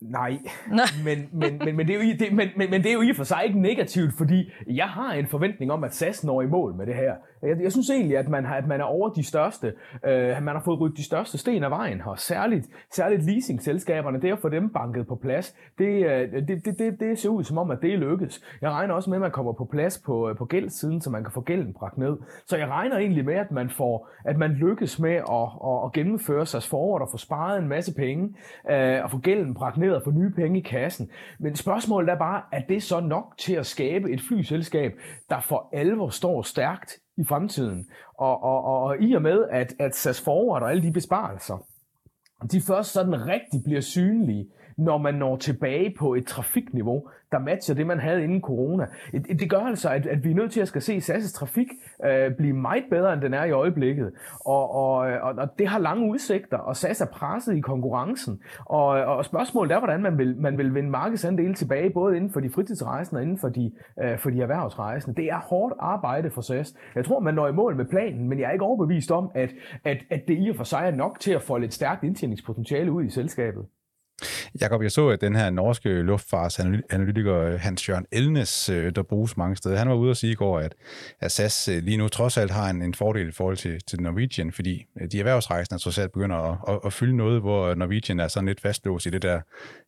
[0.01, 0.31] Nej,
[1.05, 3.09] men, men, men, men, det er jo, det, men, men, men det er jo i
[3.09, 6.45] og for sig ikke negativt, fordi jeg har en forventning om, at SAS når i
[6.45, 7.15] mål med det her.
[7.43, 9.73] Jeg, jeg synes egentlig, at man, har, at man er over de største,
[10.05, 12.15] øh, man har fået ryddet de største sten af vejen her.
[12.15, 16.99] Særligt, særligt leasingselskaberne, det at få dem banket på plads, det, øh, det, det, det,
[16.99, 18.41] det ser ud som om, at det lykkes.
[18.61, 21.23] Jeg regner også med, at man kommer på plads på, øh, på gældssiden, så man
[21.23, 22.17] kan få gælden bragt ned.
[22.45, 25.91] Så jeg regner egentlig med, at man, får, at man lykkes med at, at, at
[25.93, 28.35] gennemføre sig forward og få sparet en masse penge,
[28.71, 31.09] øh, og få gælden bragt ned og få nye penge i kassen.
[31.39, 34.91] Men spørgsmålet er bare, er det så nok til at skabe et flyselskab,
[35.29, 37.87] der for alvor står stærkt i fremtiden.
[38.17, 41.65] Og, og, og, og i og med, at, at SAS Forward og alle de besparelser,
[42.51, 44.47] de først sådan rigtig bliver synlige,
[44.79, 48.87] når man når tilbage på et trafikniveau, der matcher det, man havde inden corona.
[49.11, 51.67] Det gør altså, at, at vi er nødt til at skal se SAS' trafik
[52.05, 54.11] øh, blive meget bedre, end den er i øjeblikket.
[54.45, 58.41] Og, og, og, og det har lange udsigter, og SAS er presset i konkurrencen.
[58.65, 62.39] Og, og spørgsmålet er, hvordan man vil, man vil vinde markedsandele tilbage, både inden for
[62.39, 63.71] de fritidsrejsende og inden for de,
[64.03, 65.21] øh, for de erhvervsrejsende.
[65.21, 66.73] Det er hårdt arbejde for SAS.
[66.95, 69.49] Jeg tror, man når i mål med planen, men jeg er ikke overbevist om, at,
[69.83, 72.91] at, at det i og for sig er nok til at få lidt stærkt indtjeningspotentiale
[72.91, 73.65] ud i selskabet.
[74.61, 79.37] Jakob, jeg så, at den her norske luftfartsanalytiker øh, Hans Jørgen Elnes, øh, der bruges
[79.37, 80.75] mange steder, han var ude og sige i går, at,
[81.19, 84.01] at SAS øh, lige nu trods alt har en, en fordel i forhold til, til
[84.01, 88.27] Norwegian, fordi de erhvervsrejsende trods alt begynder at, at, at fylde noget, hvor Norwegian er
[88.27, 89.41] sådan lidt fastlåst i det der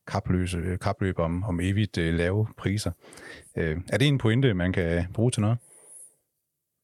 [0.07, 2.91] kapløse, kapløb om, om evigt lave priser.
[3.55, 5.57] Er det en pointe, man kan bruge til noget?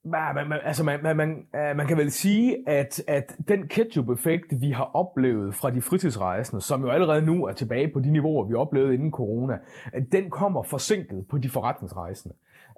[0.09, 4.45] Man, man, altså man, man, man, øh, man kan vel sige, at, at den ketchup-effekt,
[4.61, 8.47] vi har oplevet fra de fritidsrejsende, som jo allerede nu er tilbage på de niveauer,
[8.47, 9.57] vi oplevede inden corona,
[10.11, 12.35] den kommer forsinket på de forretningsrejsende.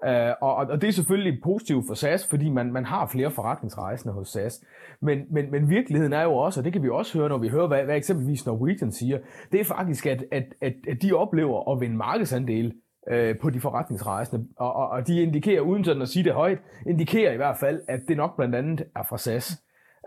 [0.07, 4.13] Uh, og, og det er selvfølgelig positivt for SAS, fordi man, man har flere forretningsrejsende
[4.13, 4.65] hos SAS.
[5.01, 7.47] Men, men, men virkeligheden er jo også, og det kan vi også høre, når vi
[7.47, 9.17] hører, hvad, hvad eksempelvis Norwegian siger,
[9.51, 12.73] det er faktisk, at, at, at, at de oplever at vinde markedsandel
[13.07, 14.47] øh, på de forretningsrejsende.
[14.57, 17.81] Og, og, og de indikerer, uden sådan at sige det højt, indikerer i hvert fald,
[17.87, 19.61] at det nok blandt andet er fra SAS.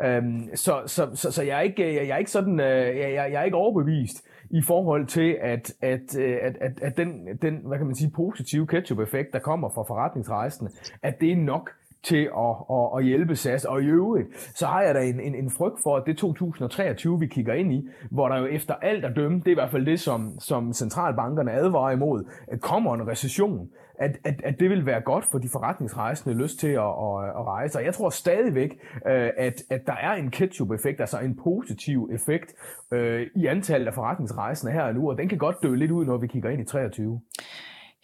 [0.05, 3.41] Øhm, så, så, så, så jeg er ikke, jeg er ikke sådan, øh, jeg, jeg
[3.41, 7.79] er ikke overbevist i forhold til, at, at, øh, at, at, at den, den, hvad
[7.79, 10.71] kan man sige, positive ketchup-effekt, der kommer fra forretningsrejsende,
[11.03, 11.71] at det er nok
[12.03, 13.65] til at, at, at hjælpe SAS.
[13.65, 17.21] Og i øvrigt, så har jeg da en, en, en frygt for, at det 2023,
[17.21, 19.71] vi kigger ind i, hvor der jo efter alt at dømme, det er i hvert
[19.71, 24.71] fald det, som, som centralbankerne advarer imod, at kommer en recession, at, at, at det
[24.71, 27.79] vil være godt for de forretningsrejsende lyst til at, at, at rejse.
[27.79, 32.55] Og jeg tror stadigvæk, øh, at, at der er en ketchup-effekt, altså en positiv effekt
[32.93, 36.05] øh, i antallet af forretningsrejsende her og nu, og den kan godt dø lidt ud,
[36.05, 37.21] når vi kigger ind i 23.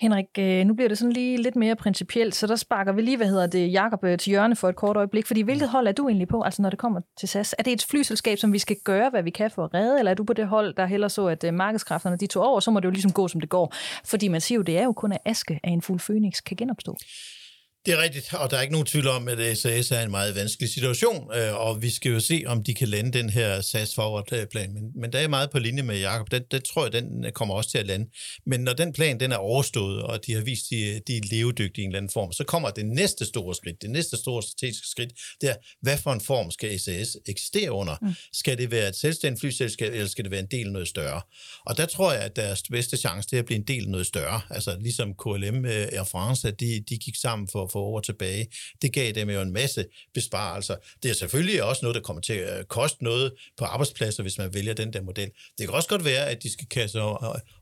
[0.01, 3.17] Henrik, øh, nu bliver det sådan lige lidt mere principielt, så der sparker vi lige,
[3.17, 5.93] hvad hedder det, Jakob øh, til hjørne for et kort øjeblik, fordi hvilket hold er
[5.93, 7.55] du egentlig på, altså når det kommer til SAS?
[7.59, 10.11] Er det et flyselskab, som vi skal gøre, hvad vi kan for at redde, eller
[10.11, 12.71] er du på det hold, der heller så, at øh, markedskræfterne de tog over, så
[12.71, 13.75] må det jo ligesom gå, som det går?
[14.05, 16.57] Fordi man siger jo, det er jo kun at aske, at en fuld Phoenix kan
[16.57, 16.97] genopstå.
[17.89, 20.35] Det er rigtigt, og der er ikke nogen tvivl om, at SAS er en meget
[20.35, 23.95] vanskelig situation, øh, og vi skal jo se, om de kan lande den her SAS
[23.95, 24.75] forward-plan.
[24.75, 26.31] Men, men der er meget på linje med Jacob.
[26.31, 28.07] Den, den tror jeg, den kommer også til at lande.
[28.47, 31.83] Men når den plan den er overstået, og de har vist, de, de er levedygtige
[31.83, 33.83] i en eller anden form, så kommer det næste store skridt.
[33.83, 37.97] Det næste store strategiske skridt, det er, hvad for en form skal SAS eksistere under?
[38.03, 38.15] Mm.
[38.33, 41.21] Skal det være et selvstændigt flyselskab, eller skal det være en del af noget større?
[41.67, 43.91] Og der tror jeg, at deres bedste chance det er at blive en del af
[43.91, 44.41] noget større.
[44.51, 48.01] Altså ligesom KLM øh, Air France, at de, de gik sammen for, for få år
[48.01, 48.47] tilbage.
[48.83, 50.77] Det gav dem jo en masse besparelser.
[51.03, 54.55] Det er selvfølgelig også noget, der kommer til at koste noget på arbejdspladser, hvis man
[54.55, 55.31] vælger den der model.
[55.59, 57.03] Det kan også godt være, at de skal kaste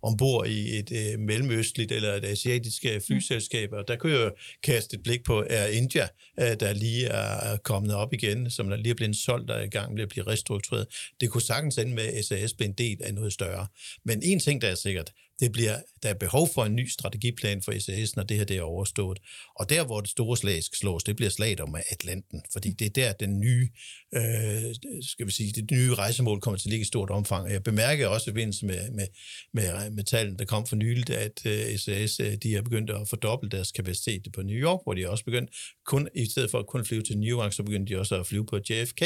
[0.03, 4.31] ombord i et øh, mellemøstligt eller et asiatisk øh, flyselskab, og der kunne jeg jo
[4.63, 6.09] kaste et blik på Air India,
[6.41, 9.63] øh, der lige er kommet op igen, som der lige er blevet solgt og er
[9.63, 10.87] i gang med at blive restruktureret.
[11.21, 13.67] Det kunne sagtens ende med, at SAS blev en del af noget større.
[14.05, 17.63] Men en ting, der er sikkert, det bliver, der er behov for en ny strategiplan
[17.63, 19.19] for SAS, når det her det er overstået.
[19.57, 22.87] Og der, hvor det store slag skal slås, det bliver slaget om Atlanten, fordi det
[22.87, 23.69] er der, den nye,
[24.15, 27.51] øh, skal vi sige, det nye rejsemål kommer til at ligge i stort omfang.
[27.51, 29.07] Jeg bemærker også i forbindelse med, med,
[29.53, 33.09] med, med tallene, der kom for nyligt, at øh, SAS øh, de har begyndt at
[33.09, 35.51] fordoble deres kapacitet på New York, hvor de også begyndt,
[35.87, 38.27] kun, i stedet for at kun flyve til New York, så begyndte de også at
[38.27, 39.03] flyve på JFK.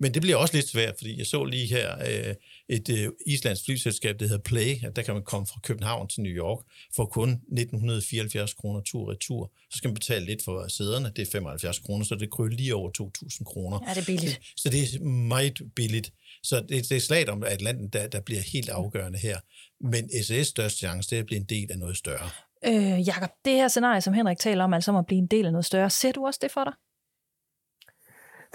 [0.00, 2.34] Men det bliver også lidt svært, fordi jeg så lige her øh,
[2.68, 6.22] et øh, islandsk flyselskab, der hedder Play, at der kan man komme fra København til
[6.22, 6.64] New York
[6.96, 9.52] for kun 1974 kroner tur-retur.
[9.70, 12.74] Så skal man betale lidt for sæderne, det er 75 kroner, så det kryger lige
[12.74, 12.90] over
[13.24, 13.78] 2.000 kroner.
[13.88, 14.34] Ja, det er billigt.
[14.34, 16.12] Så, så det er meget billigt.
[16.42, 19.38] Så det, det er slaget om Atlanten, der, der bliver helt afgørende her.
[19.80, 22.30] Men SAS største chance, det er at blive en del af noget større.
[22.64, 25.46] Øh, Jakob, det her scenarie, som Henrik taler om, altså om at blive en del
[25.46, 26.72] af noget større, ser du også det for dig?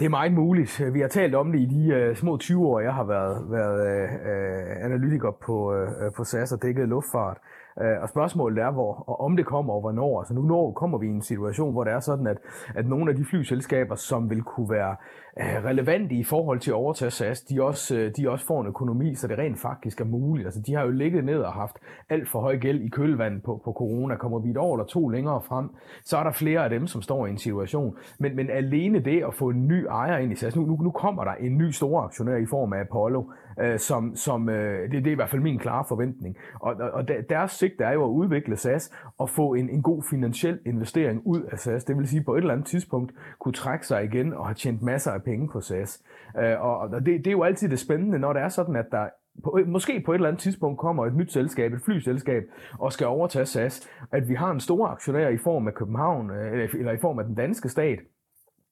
[0.01, 0.81] Det er meget muligt.
[0.93, 4.03] Vi har talt om det i de uh, små 20 år, jeg har været, været
[4.03, 7.37] uh, analytiker på, uh, på SAS og dækket luftfart.
[7.81, 10.19] Øh, og spørgsmålet er, hvor og om det kommer og hvornår.
[10.19, 12.38] Altså nu når kommer vi i en situation, hvor det er sådan, at,
[12.75, 14.95] at nogle af de flyselskaber, som vil kunne være
[15.39, 18.67] øh, relevante i forhold til at overtage SAS, de også, øh, de også får en
[18.67, 20.45] økonomi, så det rent faktisk er muligt.
[20.47, 21.77] Altså de har jo ligget ned og haft
[22.10, 24.15] alt for høj gæld i kølvandet på, på corona.
[24.15, 25.69] Kommer vi et år eller to længere frem,
[26.03, 27.97] så er der flere af dem, som står i en situation.
[28.19, 30.91] Men, men alene det at få en ny ejer ind i SAS, nu, nu, nu
[30.91, 33.23] kommer der en ny stor aktionær i form af Apollo,
[33.62, 36.38] øh, som, som øh, det, det er i hvert fald min klare forventning.
[36.60, 40.04] Og, og, og deres sigt er jo at udvikle SAS og få en, en god
[40.10, 41.84] finansiel investering ud af SAS.
[41.84, 44.82] Det vil sige på et eller andet tidspunkt kunne trække sig igen og have tjent
[44.82, 46.04] masser af penge på SAS.
[46.39, 48.86] Øh, og og det, det er jo altid det spændende, når det er sådan, at
[48.91, 49.10] der
[49.43, 52.43] på, måske på et eller andet tidspunkt kommer et nyt selskab, et flyselskab,
[52.80, 56.69] og skal overtage SAS, at vi har en stor aktionær i form af København, øh,
[56.74, 58.00] eller i form af den danske stat,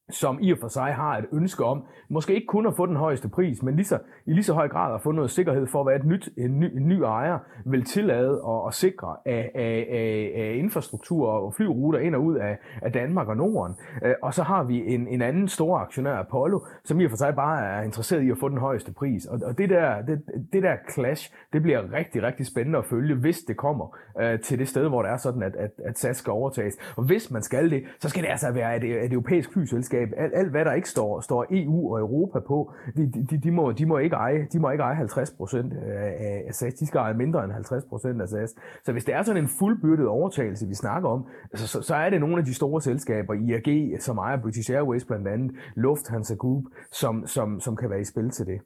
[0.09, 2.95] som i og for sig har et ønske om, måske ikke kun at få den
[2.95, 5.83] højeste pris, men lige så, i lige så høj grad at få noget sikkerhed for,
[5.83, 9.87] hvad et nyt, en, ny, en ny ejer vil tillade og, og sikre af, af,
[9.89, 13.75] af, af infrastruktur og flyruter ind og ud af, af Danmark og Norden.
[14.05, 17.17] Øh, og så har vi en, en anden stor aktionær, Apollo, som i og for
[17.17, 19.25] sig bare er interesseret i at få den højeste pris.
[19.25, 20.21] Og, og det, der, det,
[20.53, 24.59] det der clash, det bliver rigtig, rigtig spændende at følge, hvis det kommer øh, til
[24.59, 26.77] det sted, hvor det er sådan, at, at, at SAS skal overtages.
[26.97, 30.23] Og hvis man skal det, så skal det altså være et, et europæisk flyselskab, medlemskab,
[30.23, 33.71] alt, alt hvad der ikke står, står EU og Europa på, de, de, de, må,
[33.71, 36.73] de, må, ikke eje, de må ikke eje 50 procent af SAS.
[36.73, 38.55] De skal eje mindre end 50 procent af SAS.
[38.85, 42.09] Så hvis det er sådan en fuldbyrdet overtagelse, vi snakker om, så, så, så er
[42.09, 46.63] det nogle af de store selskaber, IAG, som ejer British Airways blandt andet, Lufthansa Group,
[46.91, 48.61] som, som, som kan være i spil til det.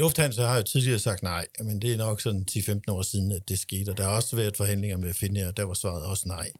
[0.00, 3.48] Lufthansa har jo tidligere sagt nej, men det er nok sådan 10-15 år siden, at
[3.48, 6.28] det skete, og der har også været forhandlinger med Finnair, og der var svaret også
[6.28, 6.50] nej.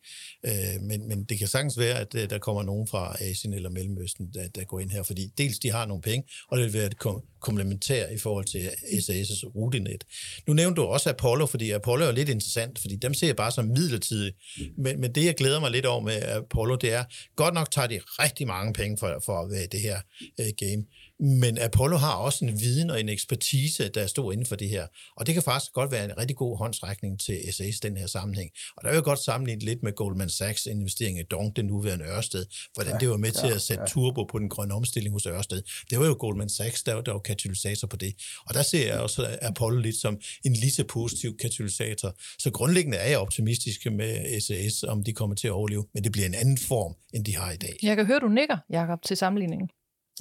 [0.46, 3.70] Øh, men, men det kan sagtens være, at øh, der kommer nogen fra Asien eller
[3.70, 6.72] Mellemøsten, der, der går ind her, fordi dels de har nogle penge, og det vil
[6.72, 8.68] være et kom- komplementær i forhold til
[9.02, 10.04] SAS' rutenet.
[10.46, 13.52] Nu nævnte du også Apollo, fordi Apollo er lidt interessant, fordi dem ser jeg bare
[13.52, 14.36] som midlertidigt.
[14.78, 17.04] Men, men det, jeg glæder mig lidt over med Apollo, det er,
[17.36, 20.00] godt nok tager de rigtig mange penge for, for at være det her
[20.38, 20.84] uh, game,
[21.20, 24.68] men Apollo har også en viden og en ekspertise, der er stor inden for det
[24.68, 24.86] her.
[25.16, 28.50] Og det kan faktisk godt være en rigtig god håndsrækning til SAS den her sammenhæng.
[28.76, 32.04] Og der vil jeg godt sammenligne lidt med Goldman Sachs investering i Dong, den nuværende
[32.04, 33.86] Ørsted, hvordan ja, det var med til ja, at sætte ja.
[33.86, 35.62] turbo på den grønne omstilling hos Ørsted.
[35.90, 38.14] Det var jo Goldman Sachs, der, der var katalysator på det.
[38.46, 42.14] Og der ser jeg også Apollo lidt som en lige så positiv katalysator.
[42.38, 46.12] Så grundlæggende er jeg optimistisk med SAS, om de kommer til at overleve, men det
[46.12, 47.76] bliver en anden form, end de har i dag.
[47.82, 49.70] Jeg kan høre, du nikker, Jakob, til sammenligningen.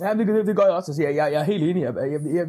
[0.01, 0.91] Ja, det, det, det gør jeg også.
[0.91, 1.83] Altså, jeg, jeg, jeg er helt enig.
[1.83, 1.93] Jeg,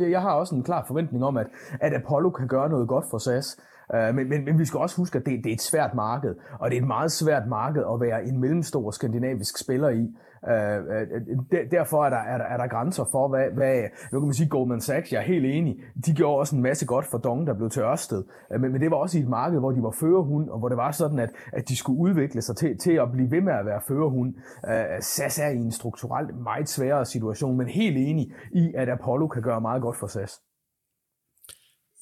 [0.00, 1.46] jeg, jeg har også en klar forventning om, at,
[1.80, 3.56] at Apollo kan gøre noget godt for SAS.
[3.94, 6.34] Uh, men, men, men vi skal også huske, at det, det er et svært marked,
[6.60, 10.08] og det er et meget svært marked at være en mellemstor skandinavisk spiller i.
[10.48, 11.06] Øh, øh,
[11.52, 14.34] øh derfor er der, er, der, er der grænser for, hvad, hvad, nu kan man
[14.34, 15.76] sige Goldman Sachs, jeg er helt enig,
[16.06, 18.80] de gjorde også en masse godt for Dong, der blev til Ørsted, øh, men, men
[18.80, 21.18] det var også i et marked, hvor de var førerhund, og hvor det var sådan,
[21.18, 24.34] at, at de skulle udvikle sig til, til at blive ved med at være førerhund.
[24.68, 29.26] Øh, SAS er i en strukturelt meget sværere situation, men helt enig i, at Apollo
[29.26, 30.40] kan gøre meget godt for SAS.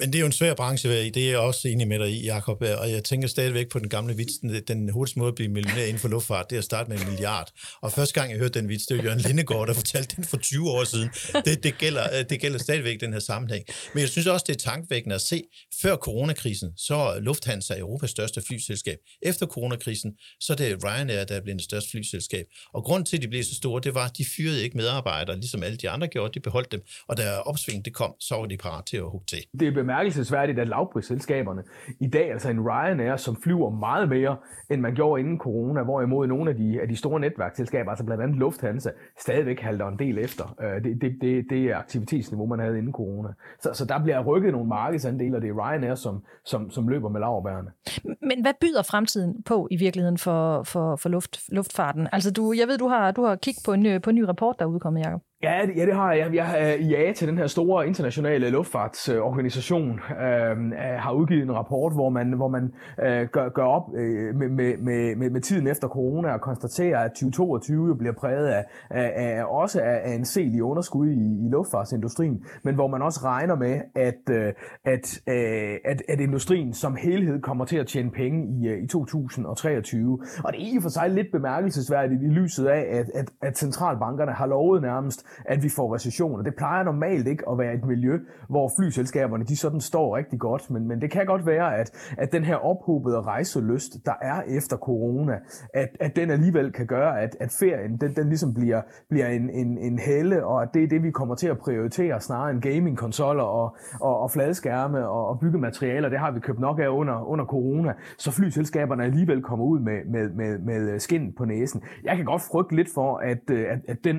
[0.01, 2.27] Men det er jo en svær branche, det er jeg også enig med dig i,
[2.27, 2.63] Jacob.
[2.63, 5.85] Og jeg tænker stadigvæk på den gamle vits, den, den hurtigste måde at blive millionær
[5.85, 7.51] inden for luftfart, det er at starte med en milliard.
[7.81, 10.37] Og første gang jeg hørte den vits, det var Jørgen Lindegård, der fortalte den for
[10.37, 11.11] 20 år siden.
[11.45, 13.65] Det, det, gælder, øh, det gælder stadigvæk den her sammenhæng.
[13.95, 15.43] Men jeg synes også, det er tankvækkende at se,
[15.83, 18.99] før coronakrisen, så er Lufthansa Europas største flyselskab.
[19.23, 22.47] Efter coronakrisen, så er det Ryanair, der er blevet det største flyselskab.
[22.75, 25.37] Og grund til, at de blev så store, det var, at de fyrede ikke medarbejdere,
[25.37, 26.35] ligesom alle de andre gjorde.
[26.35, 26.81] De beholdt dem.
[27.09, 29.45] Og da opsvinget kom, så var de parat til at hugge til.
[29.61, 31.63] Det er bemærkelsesværdigt, at lavprisselskaberne
[32.01, 34.37] i dag, altså en Ryanair, som flyver meget mere,
[34.71, 38.23] end man gjorde inden corona, hvorimod nogle af de, af de store netværksselskaber, altså blandt
[38.23, 40.57] andet Lufthansa, stadigvæk halter en del efter.
[40.63, 43.29] Øh, det, det, det, det er aktivitetsniveau, man havde inden corona.
[43.61, 47.09] Så, så der bliver rykket nogle markedsandele, og det er Ryanair, som, som, som løber
[47.09, 47.71] med laverbærene.
[48.05, 52.09] Men hvad byder fremtiden på i virkeligheden for, for, for luft, luftfarten?
[52.13, 54.57] Altså du, jeg ved, du har, du har kigget på en, på en ny rapport,
[54.59, 55.21] der er udkommet, Jacob.
[55.43, 56.35] Ja, det, ja, det har jeg.
[56.35, 61.93] Jeg har øh, til den her store internationale luftfartsorganisation øhm, øh, har udgivet en rapport,
[61.93, 62.73] hvor man, hvor man
[63.03, 64.77] øh, gør, gør op øh, med, med,
[65.17, 69.81] med, med tiden efter corona og konstaterer, at 2022 bliver præget af, af, af også
[69.81, 74.31] af, af en selig underskud i, i luftfartsindustrien, men hvor man også regner med, at,
[74.31, 74.53] øh,
[74.85, 78.87] at, øh, at, at industrien som helhed kommer til at tjene penge i, øh, i
[78.87, 80.19] 2023.
[80.45, 83.59] Og det er i og for sig lidt bemærkelsesværdigt i lyset af, at, at, at
[83.59, 86.45] centralbankerne har lovet nærmest at vi får recession.
[86.45, 90.71] Det plejer normalt ikke at være et miljø, hvor flyselskaberne de sådan står rigtig godt,
[90.71, 94.77] men, men det kan godt være, at, at den her ophobede rejseløst, der er efter
[94.77, 95.39] corona,
[95.75, 99.51] at, at den alligevel kan gøre, at, at ferien den, den ligesom bliver, bliver en,
[99.51, 102.63] en, en helle, og at det er det, vi kommer til at prioritere snarere end
[102.63, 106.09] gamingkonsoller og, og, og fladskærme og, og byggematerialer.
[106.09, 110.05] Det har vi købt nok af under, under corona, så flyselskaberne alligevel kommer ud med,
[110.05, 111.83] med, med, med skin på næsen.
[112.05, 114.17] Jeg kan godt frygte lidt for, at, øh, at, at den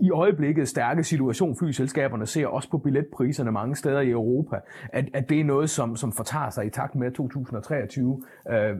[0.00, 4.56] i øjeblikket stærke situation, flyselskaberne ser også på billetpriserne mange steder i Europa,
[4.92, 8.70] at, at det er noget, som, som fortager sig i takt med, at 2023 øh,
[8.70, 8.76] øh,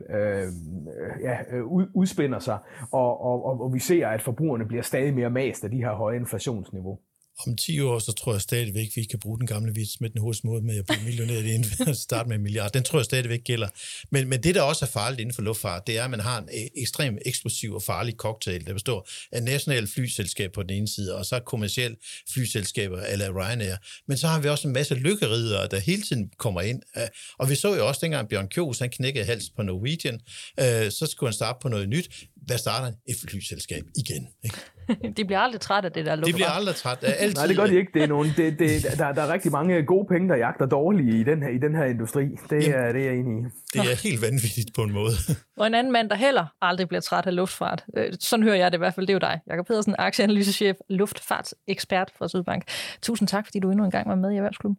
[1.21, 2.57] ja, øh, udspænder sig,
[2.91, 6.15] og, og, og vi ser, at forbrugerne bliver stadig mere mast af de her høje
[6.15, 6.99] inflationsniveau
[7.47, 10.09] om 10 år, så tror jeg stadigvæk, at vi kan bruge den gamle vits med
[10.09, 12.71] den hurtigste måde med at blive millionær inden at starte med en milliard.
[12.71, 13.67] Den tror jeg stadigvæk gælder.
[14.11, 16.37] Men, men det, der også er farligt inden for luftfart, det er, at man har
[16.37, 20.87] en øh, ekstrem eksplosiv og farlig cocktail, der består af nationale flyselskab på den ene
[20.87, 21.97] side, og så kommersielle
[22.33, 23.75] flyselskaber, eller Ryanair.
[24.07, 26.81] Men så har vi også en masse lykkeridere, der hele tiden kommer ind.
[26.97, 27.07] Øh,
[27.39, 30.19] og vi så jo også dengang Bjørn Kjos, han knækkede hals på Norwegian,
[30.59, 32.09] øh, så skulle han starte på noget nyt.
[32.47, 34.27] Hvad starter et flyselskab igen?
[34.43, 34.57] Ikke?
[35.17, 36.27] de bliver aldrig træt af det der luftfart.
[36.27, 37.35] De bliver aldrig træt af altid.
[37.35, 37.91] Nej, det gør de ikke.
[37.93, 41.19] Det er nogle, det, det, der, der er rigtig mange gode penge, der jagter dårlige
[41.19, 42.23] i den her, i den her industri.
[42.49, 43.45] Det, Jamen, er, det er jeg enig i.
[43.73, 45.13] Det er helt vanvittigt på en måde.
[45.59, 47.85] Og en anden mand, der heller aldrig bliver træt af luftfart.
[47.97, 49.07] Øh, sådan hører jeg det i hvert fald.
[49.07, 52.63] Det er jo dig, Jakob Pedersen, aktieanalysechef, luftfartsekspert fra Sydbank.
[53.01, 54.77] Tusind tak, fordi du endnu en gang var med i Erhvervsklubben.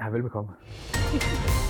[0.00, 0.50] Ja, velbekomme.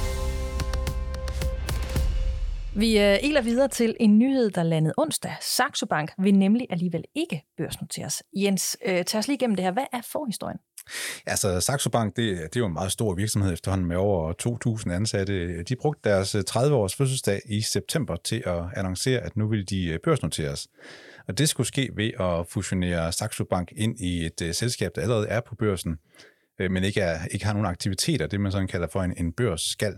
[2.80, 5.36] Vi øh, videre til en nyhed, der landede onsdag.
[5.40, 8.22] Saxo Bank vil nemlig alligevel ikke børsnoteres.
[8.36, 9.72] Jens, øh, tag os lige igennem det her.
[9.72, 10.58] Hvad er forhistorien?
[11.26, 14.32] Altså, Saxo Bank, det, det er jo en meget stor virksomhed efterhånden med over
[14.86, 15.62] 2.000 ansatte.
[15.62, 19.86] De brugte deres øh, 30-års fødselsdag i september til at annoncere, at nu ville de
[19.86, 20.68] øh, børsnoteres.
[21.28, 25.02] Og det skulle ske ved at fusionere Saxo Bank ind i et uh, selskab, der
[25.02, 25.98] allerede er på børsen,
[26.58, 29.32] øh, men ikke, er, ikke har nogen aktiviteter, det man sådan kalder for en, en
[29.32, 29.94] børsskal.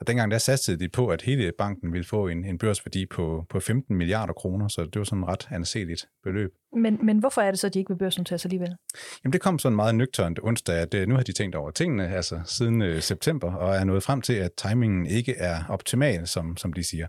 [0.00, 3.44] Og dengang der satte de på, at hele banken ville få en, en børsværdi på,
[3.50, 6.50] på 15 milliarder kroner, så det var sådan et ret anseligt beløb.
[6.76, 8.76] Men, men hvorfor er det så, at de ikke vil børsnotere alligevel?
[9.24, 12.08] Jamen det kom sådan meget nøgternt onsdag, at øh, nu har de tænkt over tingene,
[12.08, 16.56] altså siden øh, september, og er nået frem til, at timingen ikke er optimal, som,
[16.56, 17.06] som de siger.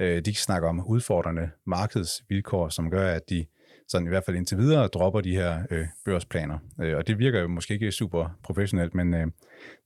[0.00, 3.46] Øh, de snakker om udfordrende markedsvilkår, som gør, at de
[3.88, 6.58] sådan i hvert fald indtil videre dropper de her øh, børsplaner.
[6.80, 9.26] Øh, og det virker jo måske ikke super professionelt, men øh,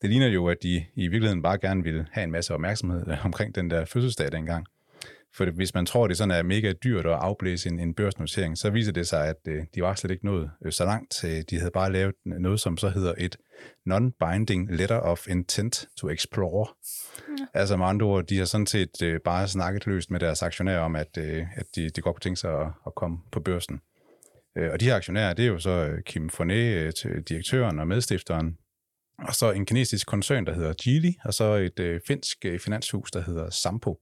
[0.02, 3.24] det ligner jo, at de i virkeligheden bare gerne vil have en masse opmærksomhed øh,
[3.24, 4.66] omkring den der fødselsdag dengang.
[5.34, 8.70] For hvis man tror, det sådan er mega dyrt at afblæse en, en børsnotering, så
[8.70, 11.24] viser det sig, at øh, de var slet ikke nået øh, så langt.
[11.24, 13.36] Øh, de havde bare lavet noget, som så hedder et
[13.90, 16.66] non-binding letter of intent to explore.
[17.38, 17.44] Ja.
[17.54, 20.80] Altså med andre ord, de har sådan set øh, bare snakket løst med deres aktionærer
[20.80, 23.80] om, at, øh, at de, de godt kunne tænke sig at, at komme på børsen.
[24.56, 27.88] Øh, og de her aktionærer, det er jo så øh, Kim Fournet, øh, direktøren og
[27.88, 28.58] medstifteren,
[29.18, 33.10] og så en kinesisk koncern, der hedder Geely, og så et øh, finsk øh, finanshus,
[33.10, 33.98] der hedder Sampo.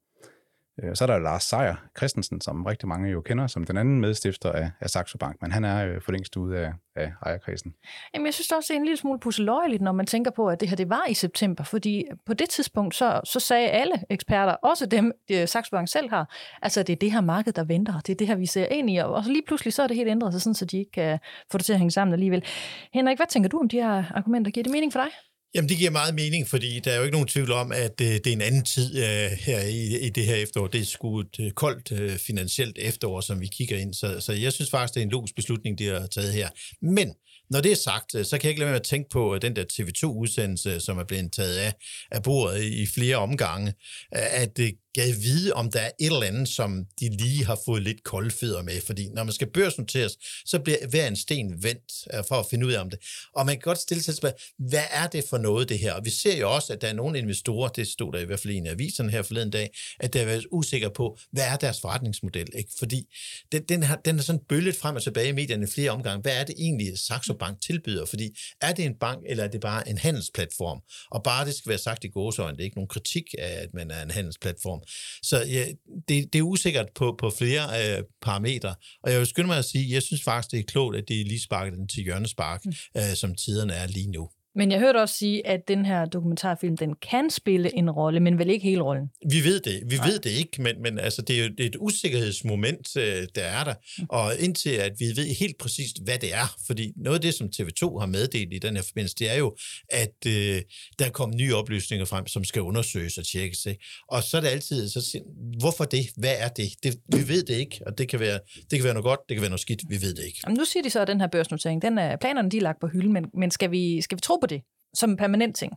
[0.83, 4.01] Øh, så er der Lars Seier Christensen, som rigtig mange jo kender, som den anden
[4.01, 7.75] medstifter af, af Saxo Bank, men han er jo for længst ude af, af ejerkredsen.
[8.15, 10.61] Jamen, jeg synes også, det er en lille smule pusseløjeligt, når man tænker på, at
[10.61, 14.53] det her det var i september, fordi på det tidspunkt, så, så sagde alle eksperter,
[14.53, 18.01] også dem, øh, Saxo Bank selv har, altså det er det her marked, der venter,
[18.01, 19.97] det er det her, vi ser ind i, og så lige pludselig så er det
[19.97, 21.19] helt ændret sig, sådan, så de ikke kan
[21.53, 22.45] få det til at hænge sammen alligevel.
[22.93, 24.51] Henrik, hvad tænker du om de her argumenter?
[24.51, 25.11] Giver det mening for dig?
[25.55, 28.07] Jamen, det giver meget mening, fordi der er jo ikke nogen tvivl om, at øh,
[28.09, 30.67] det er en anden tid øh, her i, i det her efterår.
[30.67, 33.95] Det er sgu et øh, koldt øh, finansielt efterår, som vi kigger ind.
[33.95, 36.49] Så, så jeg synes faktisk, det er en logisk beslutning, de har taget her.
[36.83, 37.15] Men
[37.51, 39.35] når det er sagt, øh, så kan jeg ikke lade være med at tænke på
[39.35, 41.73] øh, den der TV2-udsendelse, som er blevet taget af,
[42.11, 43.75] af bordet i flere omgange,
[44.13, 47.83] at det gav vide, om der er et eller andet, som de lige har fået
[47.83, 48.81] lidt koldfødder med.
[48.87, 50.13] Fordi når man skal børsnoteres,
[50.45, 52.99] så bliver hver en sten vendt øh, for at finde ud af om det.
[53.35, 55.93] Og man kan godt stille sig spørgsmål, hvad er det for noget, det her?
[55.93, 58.41] Og vi ser jo også, at der er nogle investorer, det stod der i hvert
[58.41, 61.45] fald i en af aviserne her forleden dag, at der er været usikre på, hvad
[61.45, 62.49] er deres forretningsmodel?
[62.55, 62.71] Ikke?
[62.79, 63.15] Fordi
[63.53, 66.23] den, den, har, den er sådan bøllet frem og tilbage i medierne flere omgange.
[66.23, 68.05] Hvad er det egentlig, Saxo Bank tilbyder?
[68.05, 70.81] Fordi er det en bank, eller er det bare en handelsplatform?
[71.11, 73.75] Og bare det skal være sagt i gåsøjne, det er ikke nogen kritik af, at
[73.75, 74.81] man er en handelsplatform.
[75.23, 75.67] Så ja,
[76.09, 78.75] det, det er usikkert på, på flere øh, parametre.
[79.03, 81.21] Og jeg vil skynde mig at sige, jeg synes faktisk, det er klogt, at det
[81.21, 82.73] er lige sparket den til hjørnespark, mm.
[82.97, 84.29] øh, som tiderne er lige nu.
[84.57, 88.39] Men jeg hørte også sige, at den her dokumentarfilm, den kan spille en rolle, men
[88.39, 89.11] vel ikke hele rollen.
[89.31, 89.83] Vi ved det.
[89.87, 90.07] Vi Nej.
[90.09, 93.75] ved det ikke, men, men altså, det er jo et usikkerhedsmoment, øh, der er der.
[93.99, 94.07] Mm.
[94.09, 97.49] Og indtil at vi ved helt præcist, hvad det er, fordi noget af det, som
[97.57, 99.57] TV2 har meddelt i den her forbindelse, det er jo,
[99.89, 100.63] at øh,
[100.99, 103.67] der kommer nye oplysninger frem, som skal undersøges og tjekkes.
[103.67, 103.85] Ikke?
[104.09, 105.21] Og så er det altid, så,
[105.61, 106.07] hvorfor det?
[106.17, 106.69] Hvad er det?
[106.83, 106.97] det?
[107.15, 108.39] Vi ved det ikke, og det kan, være,
[108.71, 110.39] det kan være noget godt, det kan være noget skidt, vi ved det ikke.
[110.45, 112.81] Jamen, nu siger de så, at den her børsnotering, den er, planerne de er lagt
[112.81, 114.63] på hylden, men, men skal, vi, skal vi tro på det
[114.95, 115.73] som en permanent ting?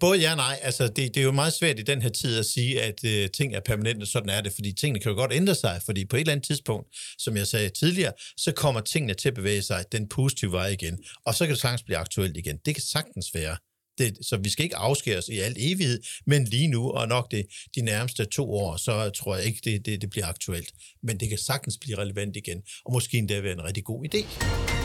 [0.00, 0.58] Både ja og nej.
[0.62, 3.30] Altså, det, det er jo meget svært i den her tid at sige, at øh,
[3.30, 6.16] ting er permanente, sådan er det, fordi tingene kan jo godt ændre sig, fordi på
[6.16, 6.86] et eller andet tidspunkt,
[7.18, 10.98] som jeg sagde tidligere, så kommer tingene til at bevæge sig den positive vej igen,
[11.26, 12.56] og så kan det sagtens blive aktuelt igen.
[12.66, 13.56] Det kan sagtens være.
[13.98, 17.30] Det, så vi skal ikke afskære os i al evighed, men lige nu, og nok
[17.30, 20.72] det, de nærmeste to år, så tror jeg ikke, det, det, det bliver aktuelt.
[21.02, 24.79] Men det kan sagtens blive relevant igen, og måske endda være en rigtig god idé.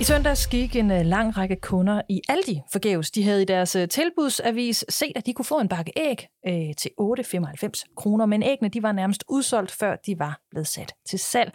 [0.00, 3.10] I søndags gik en øh, lang række kunder i Aldi forgæves.
[3.10, 6.74] De havde i deres øh, tilbudsavis set, at de kunne få en bakke æg øh,
[6.78, 11.18] til 8,95 kroner, men æggene de var nærmest udsolgt, før de var blevet sat til
[11.18, 11.52] salg.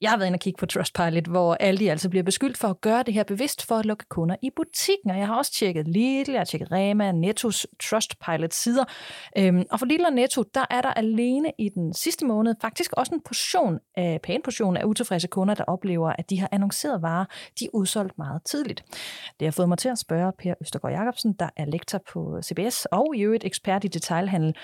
[0.00, 2.80] Jeg har været inde og kigge på Trustpilot, hvor Aldi altså bliver beskyldt for at
[2.80, 5.10] gøre det her bevidst for at lukke kunder i butikken.
[5.10, 8.84] Og jeg har også tjekket Lidl, jeg har tjekket Rema, Nettos Trustpilot sider.
[9.38, 12.92] Øhm, og for Lidl og Netto, der er der alene i den sidste måned faktisk
[12.92, 17.02] også en portion af, pæn portion af utilfredse kunder, der oplever, at de har annonceret
[17.02, 17.24] varer,
[17.60, 18.84] de er udsolgt meget tidligt.
[19.40, 22.84] Det har fået mig til at spørge Per Østergaard Jacobsen, der er lektor på CBS
[22.84, 24.56] og i øvrigt ekspert i detailhandel,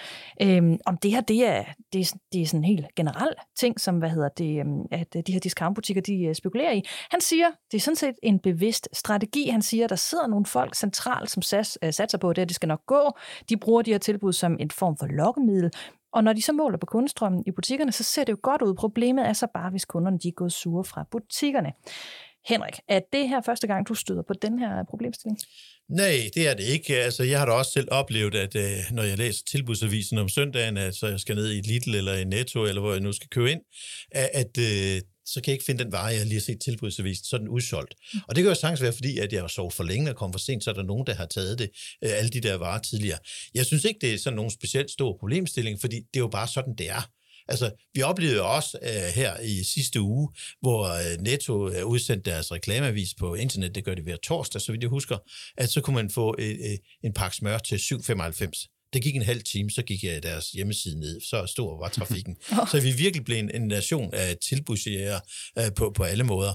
[0.42, 3.80] øhm, om det her det er, det er, det er sådan en helt generel ting,
[3.80, 6.82] som hvad hedder det, øhm, at de her discountbutikker de øh, spekulerer i.
[7.10, 9.48] Han siger, det er sådan set en bevidst strategi.
[9.48, 12.66] Han siger, der sidder nogle folk centralt, som SAS, øh, satser på, at det skal
[12.66, 13.12] nok gå.
[13.48, 15.70] De bruger de her tilbud som en form for lokkemiddel.
[16.12, 18.74] Og når de så måler på kundestrømmen i butikkerne, så ser det jo godt ud.
[18.74, 21.72] Problemet er så bare, hvis kunderne de er gået sure fra butikkerne.
[22.48, 25.38] Henrik, er det her første gang, du støder på den her øh, problemstilling?
[25.88, 26.96] Nej, det er det ikke.
[26.96, 30.76] Altså, jeg har da også selv oplevet, at øh, når jeg læser tilbudsavisen om søndagen,
[30.76, 33.28] at så jeg skal ned i Lidl eller i Netto, eller hvor jeg nu skal
[33.28, 33.60] købe ind,
[34.12, 37.24] at, at øh, så kan jeg ikke finde den vare, jeg lige har set tilbudsavisen,
[37.24, 37.94] så er den udsolgt.
[38.14, 38.20] Mm.
[38.28, 40.32] Og det kan jo sagtens være, fordi at jeg har sovet for længe og kom
[40.32, 41.70] for sent, så er der nogen, der har taget det,
[42.04, 43.18] øh, alle de der varer tidligere.
[43.54, 46.48] Jeg synes ikke, det er sådan nogen specielt stor problemstilling, fordi det er jo bare
[46.48, 47.10] sådan, det er.
[47.48, 50.28] Altså, vi oplevede også uh, her i sidste uge,
[50.60, 54.72] hvor uh, Netto uh, udsendte deres reklameavis på internet, det gør de hver torsdag, så
[54.72, 55.18] vidt jeg husker,
[55.56, 58.73] at så kunne man få uh, uh, en pakke smør til 7,95.
[58.94, 61.20] Det gik en halv time, så gik jeg deres hjemmeside ned.
[61.20, 62.36] Så stor var trafikken.
[62.70, 65.20] så vi virkelig blev en, en nation af tilbudsjæger
[65.60, 66.52] uh, på, på alle måder.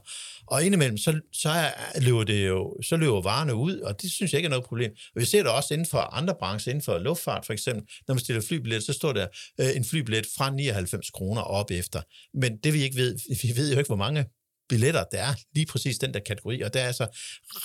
[0.47, 1.71] Og indimellem, så, så
[2.01, 4.91] løber, det jo, så løber varerne ud, og det synes jeg ikke er noget problem.
[5.15, 7.83] Og vi ser det også inden for andre brancher, inden for luftfart for eksempel.
[8.07, 9.27] Når man stiller flybillet, så står der
[9.61, 12.01] uh, en flybillet fra 99 kroner op efter.
[12.33, 14.25] Men det vi ikke ved, vi ved jo ikke, hvor mange
[14.69, 17.07] billetter, der er lige præcis den der kategori, og der er altså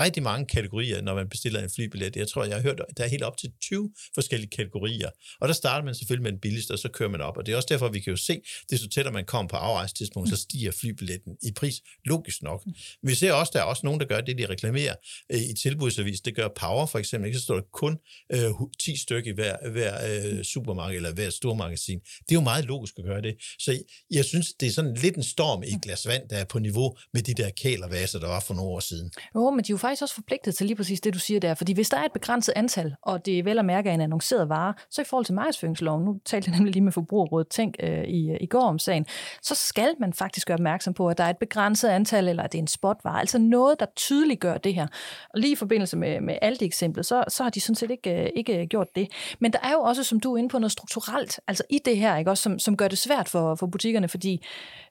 [0.00, 2.16] rigtig mange kategorier, når man bestiller en flybillet.
[2.16, 5.54] Jeg tror, jeg har hørt, der er helt op til 20 forskellige kategorier, og der
[5.54, 7.68] starter man selvfølgelig med den billigste, og så kører man op, og det er også
[7.70, 8.40] derfor, vi kan jo se,
[8.70, 12.66] det så tættere man kommer på afrejstidspunkt, så stiger flybilletten i pris, logisk nok.
[12.66, 14.94] Men vi ser også, der er også nogen, der gør det, de reklamerer
[15.32, 16.20] øh, i tilbudsavis.
[16.20, 17.38] Det gør Power for eksempel, ikke?
[17.38, 17.98] så står der kun
[18.32, 21.98] øh, 10 stykker i hver, hver øh, supermarked eller hver stormagasin.
[21.98, 23.34] Det er jo meget logisk at gøre det.
[23.58, 26.44] Så jeg synes, det er sådan lidt en storm i et glas vand, der er
[26.44, 29.11] på niveau med de der kælervaser, der var for nogle år siden.
[29.35, 31.54] Jo, men de er jo faktisk også forpligtet til lige præcis det, du siger der.
[31.54, 34.48] Fordi hvis der er et begrænset antal, og det er vel at mærke en annonceret
[34.48, 38.04] vare, så i forhold til markedsføringsloven, nu talte jeg nemlig lige med Forbrugerrådet Tænk øh,
[38.04, 39.07] i, øh, i går om sagen,
[39.42, 42.52] så skal man faktisk gøre opmærksom på, at der er et begrænset antal, eller at
[42.52, 43.20] det er en spotvare.
[43.20, 44.87] Altså noget, der tydeligt gør det her.
[45.35, 48.22] Og lige i forbindelse med, med alt det så, så har de sådan set ikke,
[48.22, 49.09] øh, ikke øh, gjort det.
[49.38, 51.96] Men der er jo også, som du er inde på, noget strukturelt, altså i det
[51.96, 52.30] her, ikke?
[52.30, 54.44] Også, som, som gør det svært for, for butikkerne, fordi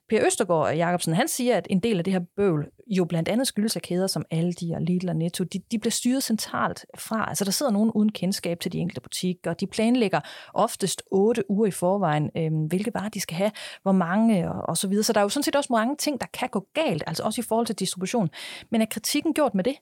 [0.08, 3.46] Per Østergaard Jacobsen, han siger, at en del af det her bøvl jo blandt andet
[3.46, 5.44] skyldes af kæder som Aldi og Lidl og Netto.
[5.44, 7.28] De, de bliver styret centralt fra.
[7.28, 9.54] Altså der sidder nogen uden kendskab til de enkelte butikker.
[9.54, 10.20] De planlægger
[10.54, 13.50] oftest otte uger i forvejen, øh, hvilke varer de skal have,
[13.82, 15.04] hvor mange og, og så videre.
[15.04, 17.40] Så der er jo sådan set også mange ting, der kan gå galt, altså også
[17.40, 18.30] i forhold til distribution.
[18.70, 19.74] Men er kritikken gjort med det?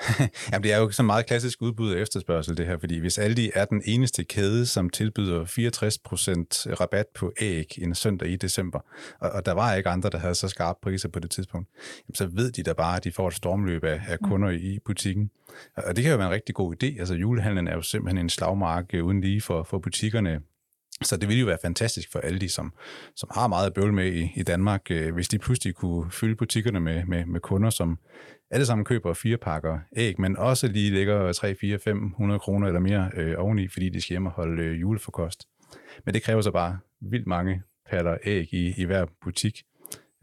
[0.52, 3.50] Jamen, det er jo så meget klassisk udbud og efterspørgsel, det her, fordi hvis Aldi
[3.54, 8.80] er den eneste kæde, som tilbyder 64% rabat på æg en søndag i december,
[9.20, 11.68] og, og der var ikke andre, der havde så skarpe priser på det tidspunkt,
[12.08, 14.78] jamen, så ved de da bare, at de får et stormløb af, af kunder i
[14.84, 15.30] butikken.
[15.76, 16.98] Og det kan jo være en rigtig god idé.
[16.98, 20.40] Altså, julehandlen er jo simpelthen en slagmark uden lige for, for butikkerne
[21.02, 22.72] så det ville jo være fantastisk for alle de, som,
[23.16, 26.80] som har meget bøvl med i, i Danmark, øh, hvis de pludselig kunne fylde butikkerne
[26.80, 27.98] med, med, med kunder, som
[28.50, 32.80] alle sammen køber fire pakker æg, men også lige lægger 3, 4, 500 kroner eller
[32.80, 35.48] mere øh, oveni, fordi de skal hjem og holde øh, juleforkost.
[36.04, 39.62] Men det kræver så bare vildt mange paller æg i, i hver butik.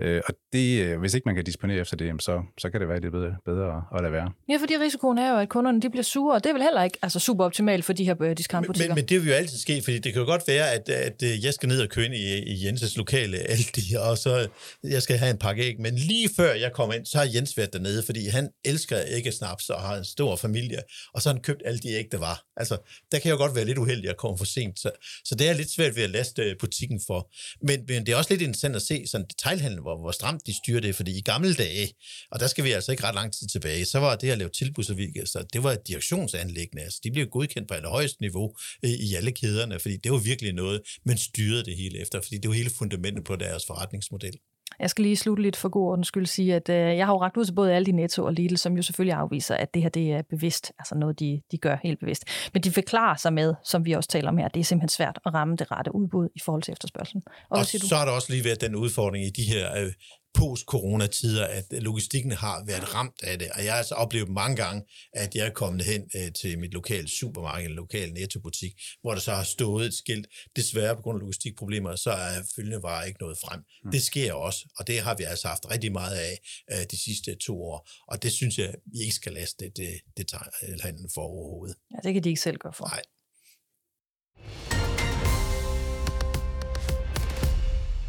[0.04, 2.90] Øh, og det, øh, hvis ikke man kan disponere efter det, så, så kan det
[2.90, 4.32] være, det er bedre, bedre at lade være.
[4.50, 6.84] Ja, fordi risikoen er jo, at kunderne de bliver sure, og det er vel heller
[6.84, 8.96] ikke altså, super optimalt for de her øh, discountbutikker.
[8.96, 11.24] Men, men det vil jo altid ske, fordi det kan jo godt være, at, at
[11.24, 14.48] øh, jeg skal ned og købe ind i, i Jenses lokale Aldi, og så
[14.84, 15.80] jeg skal have en pakke æg.
[15.80, 19.70] Men lige før jeg kommer ind, så har Jens været dernede, fordi han elsker æggesnaps
[19.70, 20.80] og har en stor familie,
[21.14, 22.44] og så har han købt alle de æg, der var.
[22.58, 22.78] Altså,
[23.12, 24.92] der kan jo godt være lidt uheldig at komme for sent, så,
[25.26, 27.32] så det er lidt svært ved at laste butikken for.
[27.68, 30.54] Men, men det er også lidt interessant at se sådan detailhandel, hvor, hvor stramt de
[30.58, 31.94] styrer det, fordi i gamle dage,
[32.32, 34.50] og der skal vi altså ikke ret lang tid tilbage, så var det at lave
[34.50, 39.16] tilbudsservice, så det var et direktionsanlæggende, altså de blev godkendt på allerhøjeste niveau øh, i
[39.16, 42.56] alle kæderne, fordi det var virkelig noget, man styrede det hele efter, fordi det var
[42.56, 44.38] hele fundamentet på deres forretningsmodel.
[44.80, 47.22] Jeg skal lige slutte lidt for god ordens skyld sige, at øh, jeg har jo
[47.22, 49.90] ragt ud til både Aldi, Netto og Lidl, som jo selvfølgelig afviser, at det her
[49.90, 52.24] det er bevidst, altså noget, de, de gør helt bevidst.
[52.54, 54.90] Men de forklarer sig med, som vi også taler om her, at det er simpelthen
[54.90, 57.24] svært at ramme det rette udbud i forhold til efterspørgselen.
[57.50, 59.92] Og, og så har der også lige været den udfordring i de her øh,
[60.34, 63.50] post-corona-tider, at logistikken har været ramt af det.
[63.56, 66.74] Og jeg har altså oplevet mange gange, at jeg er kommet hen øh, til mit
[66.74, 68.72] lokale supermarked eller lokale nettobutik,
[69.02, 72.84] hvor der så har stået et skilt, desværre på grund af logistikproblemer, så er følgende
[72.84, 73.60] varer ikke nået frem.
[73.84, 73.92] Mm.
[73.92, 76.40] Det sker også, og det har vi altså haft rigtig meget af
[76.72, 77.90] øh, de sidste to år.
[78.08, 81.76] Og det synes jeg, vi ikke skal laste det, det, det handlen for overhovedet.
[81.92, 82.88] Ja, det kan de ikke selv gøre for.
[82.88, 83.02] Nej.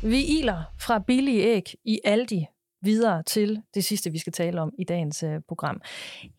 [0.04, 2.46] Vi iler fra billige æg i Aldi
[2.82, 5.80] videre til det sidste, vi skal tale om i dagens øh, program.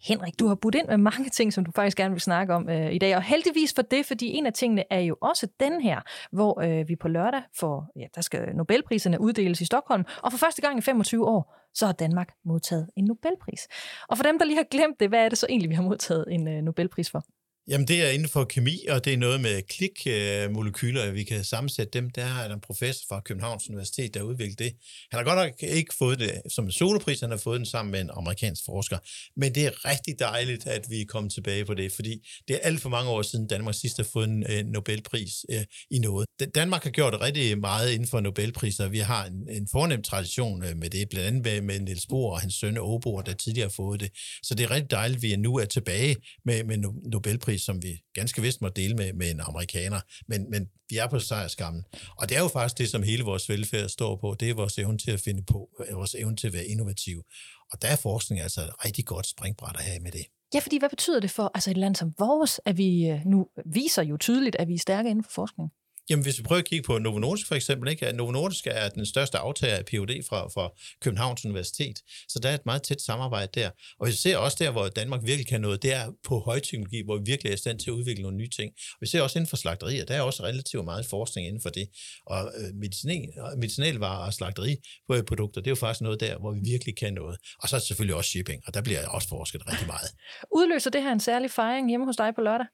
[0.08, 2.70] Henrik, du har budt ind med mange ting, som du faktisk gerne vil snakke om
[2.70, 5.82] øh, i dag, og heldigvis for det, fordi en af tingene er jo også den
[5.82, 6.02] her,
[6.32, 10.38] hvor øh, vi på lørdag får, ja, der skal Nobelpriserne uddeles i Stockholm, og for
[10.38, 13.68] første gang i 25 år, så har Danmark modtaget en Nobelpris.
[14.10, 15.84] Og for dem, der lige har glemt det, hvad er det så egentlig, vi har
[15.84, 17.24] modtaget en øh, Nobelpris for?
[17.68, 21.24] Jamen, det er inden for kemi, og det er noget med klikmolekyler, øh, at vi
[21.24, 22.10] kan sammensætte dem.
[22.10, 24.74] Der er der en professor fra Københavns Universitet, der har udviklet det.
[25.12, 27.92] Han har godt nok ikke fået det som en solopris, han har fået den sammen
[27.92, 28.98] med en amerikansk forsker.
[29.40, 32.60] Men det er rigtig dejligt, at vi er kommet tilbage på det, fordi det er
[32.60, 36.28] alt for mange år siden, Danmark sidst har fået en øh, Nobelpris øh, i noget.
[36.56, 38.88] Danmark har gjort rigtig meget inden for Nobelpriser.
[38.88, 42.54] Vi har en, en fornem tradition med det, blandt andet med, Niels Bohr og hans
[42.54, 44.12] søn Åbo, der tidligere har fået det.
[44.44, 46.78] Så det er rigtig dejligt, at vi nu er tilbage med, med
[47.12, 50.98] Nobelpris pris, som vi ganske vist må dele med, med en amerikaner, men, men vi
[50.98, 51.84] er på sejrskammen.
[52.18, 54.78] Og det er jo faktisk det, som hele vores velfærd står på, det er vores
[54.78, 57.24] evne til at finde på, øh, vores evne til at være innovativ.
[57.72, 60.26] Og der er forskning altså et rigtig godt springbræt at have med det.
[60.54, 63.48] Ja, fordi hvad betyder det for altså et land som vores, at vi øh, nu
[63.66, 65.70] viser jo tydeligt, at vi er stærke inden for forskning?
[66.10, 68.12] Jamen, hvis vi prøver at kigge på Novo Nordisk for eksempel, ikke?
[68.12, 70.24] Novo Nordisk er den største aftager af Ph.D.
[70.30, 70.70] Fra, fra
[71.02, 72.00] Københavns Universitet,
[72.30, 73.70] så der er et meget tæt samarbejde der.
[74.00, 77.18] Og vi ser også der, hvor Danmark virkelig kan noget, det er på højteknologi, hvor
[77.18, 78.72] vi virkelig er i stand til at udvikle nogle nye ting.
[79.02, 81.88] Vi ser også inden for slagterier, der er også relativt meget forskning inden for det.
[82.26, 83.28] Og øh, medicinal,
[83.58, 87.38] medicinalvarer og slagteriprodukter, øh, det er jo faktisk noget der, hvor vi virkelig kan noget.
[87.62, 90.10] Og så er det selvfølgelig også shipping, og der bliver også forsket rigtig meget.
[90.52, 92.68] Udløser det her en særlig fejring hjemme hos dig på lørdag?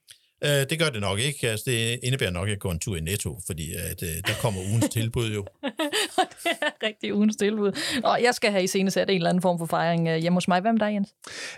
[0.43, 1.49] Øh, det gør det nok ikke.
[1.49, 4.33] Altså, det indebærer nok, at jeg går en tur i Netto, fordi at, øh, der
[4.41, 5.45] kommer ugens tilbud jo.
[6.43, 7.71] det er rigtig ugens tilbud.
[8.03, 10.35] Og jeg skal have i scene sat en eller anden form for fejring øh, hjemme
[10.35, 10.61] hos mig.
[10.61, 11.09] Hvad med dig, Jens?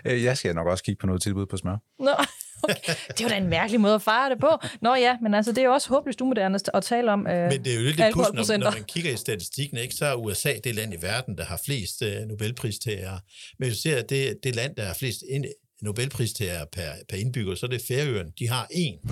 [0.04, 1.76] Øh, jeg skal nok også kigge på noget tilbud på smør.
[1.98, 2.10] Nå,
[2.62, 2.94] okay.
[3.08, 4.50] Det er jo da en mærkelig måde at fejre det på.
[4.80, 7.64] Nå ja, men altså, det er jo også håbløst umoderne at tale om øh, Men
[7.64, 10.52] det er jo lidt lidt når, når man kigger i statistikken, ikke, så er USA
[10.64, 13.18] det land i verden, der har flest øh, Nobelpristager.
[13.58, 17.54] Men vi ser, at det, det land, der har flest Nobelpris til per, per indbygger,
[17.54, 18.32] så er det Færøerne.
[18.38, 18.98] De har en.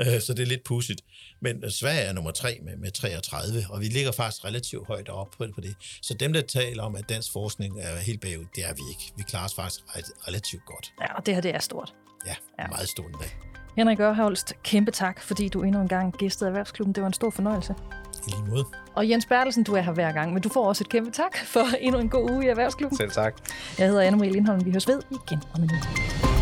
[0.00, 1.00] Øh, så det er lidt pudsigt.
[1.40, 5.30] Men Sverige er nummer tre med, med 33, og vi ligger faktisk relativt højt op
[5.38, 5.74] på, på det.
[6.02, 9.12] Så dem, der taler om, at dansk forskning er helt bagud, det er vi ikke.
[9.16, 9.80] Vi klarer os faktisk
[10.28, 10.92] relativt godt.
[11.00, 11.94] Ja, og det her det er stort.
[12.26, 12.66] Ja, ja.
[12.68, 13.28] meget stort endda.
[13.76, 16.94] Henrik Ørholst, kæmpe tak, fordi du endnu en gang gæstede Erhvervsklubben.
[16.94, 17.74] Det var en stor fornøjelse.
[18.26, 18.64] I lige måde.
[18.94, 21.36] Og Jens Bertelsen, du er her hver gang, men du får også et kæmpe tak
[21.36, 22.96] for endnu en god uge i Erhvervsklubben.
[22.96, 23.34] Selv tak.
[23.78, 24.64] Jeg hedder Anne-Marie Lindholm.
[24.64, 26.41] Vi høres ved igen om en uge.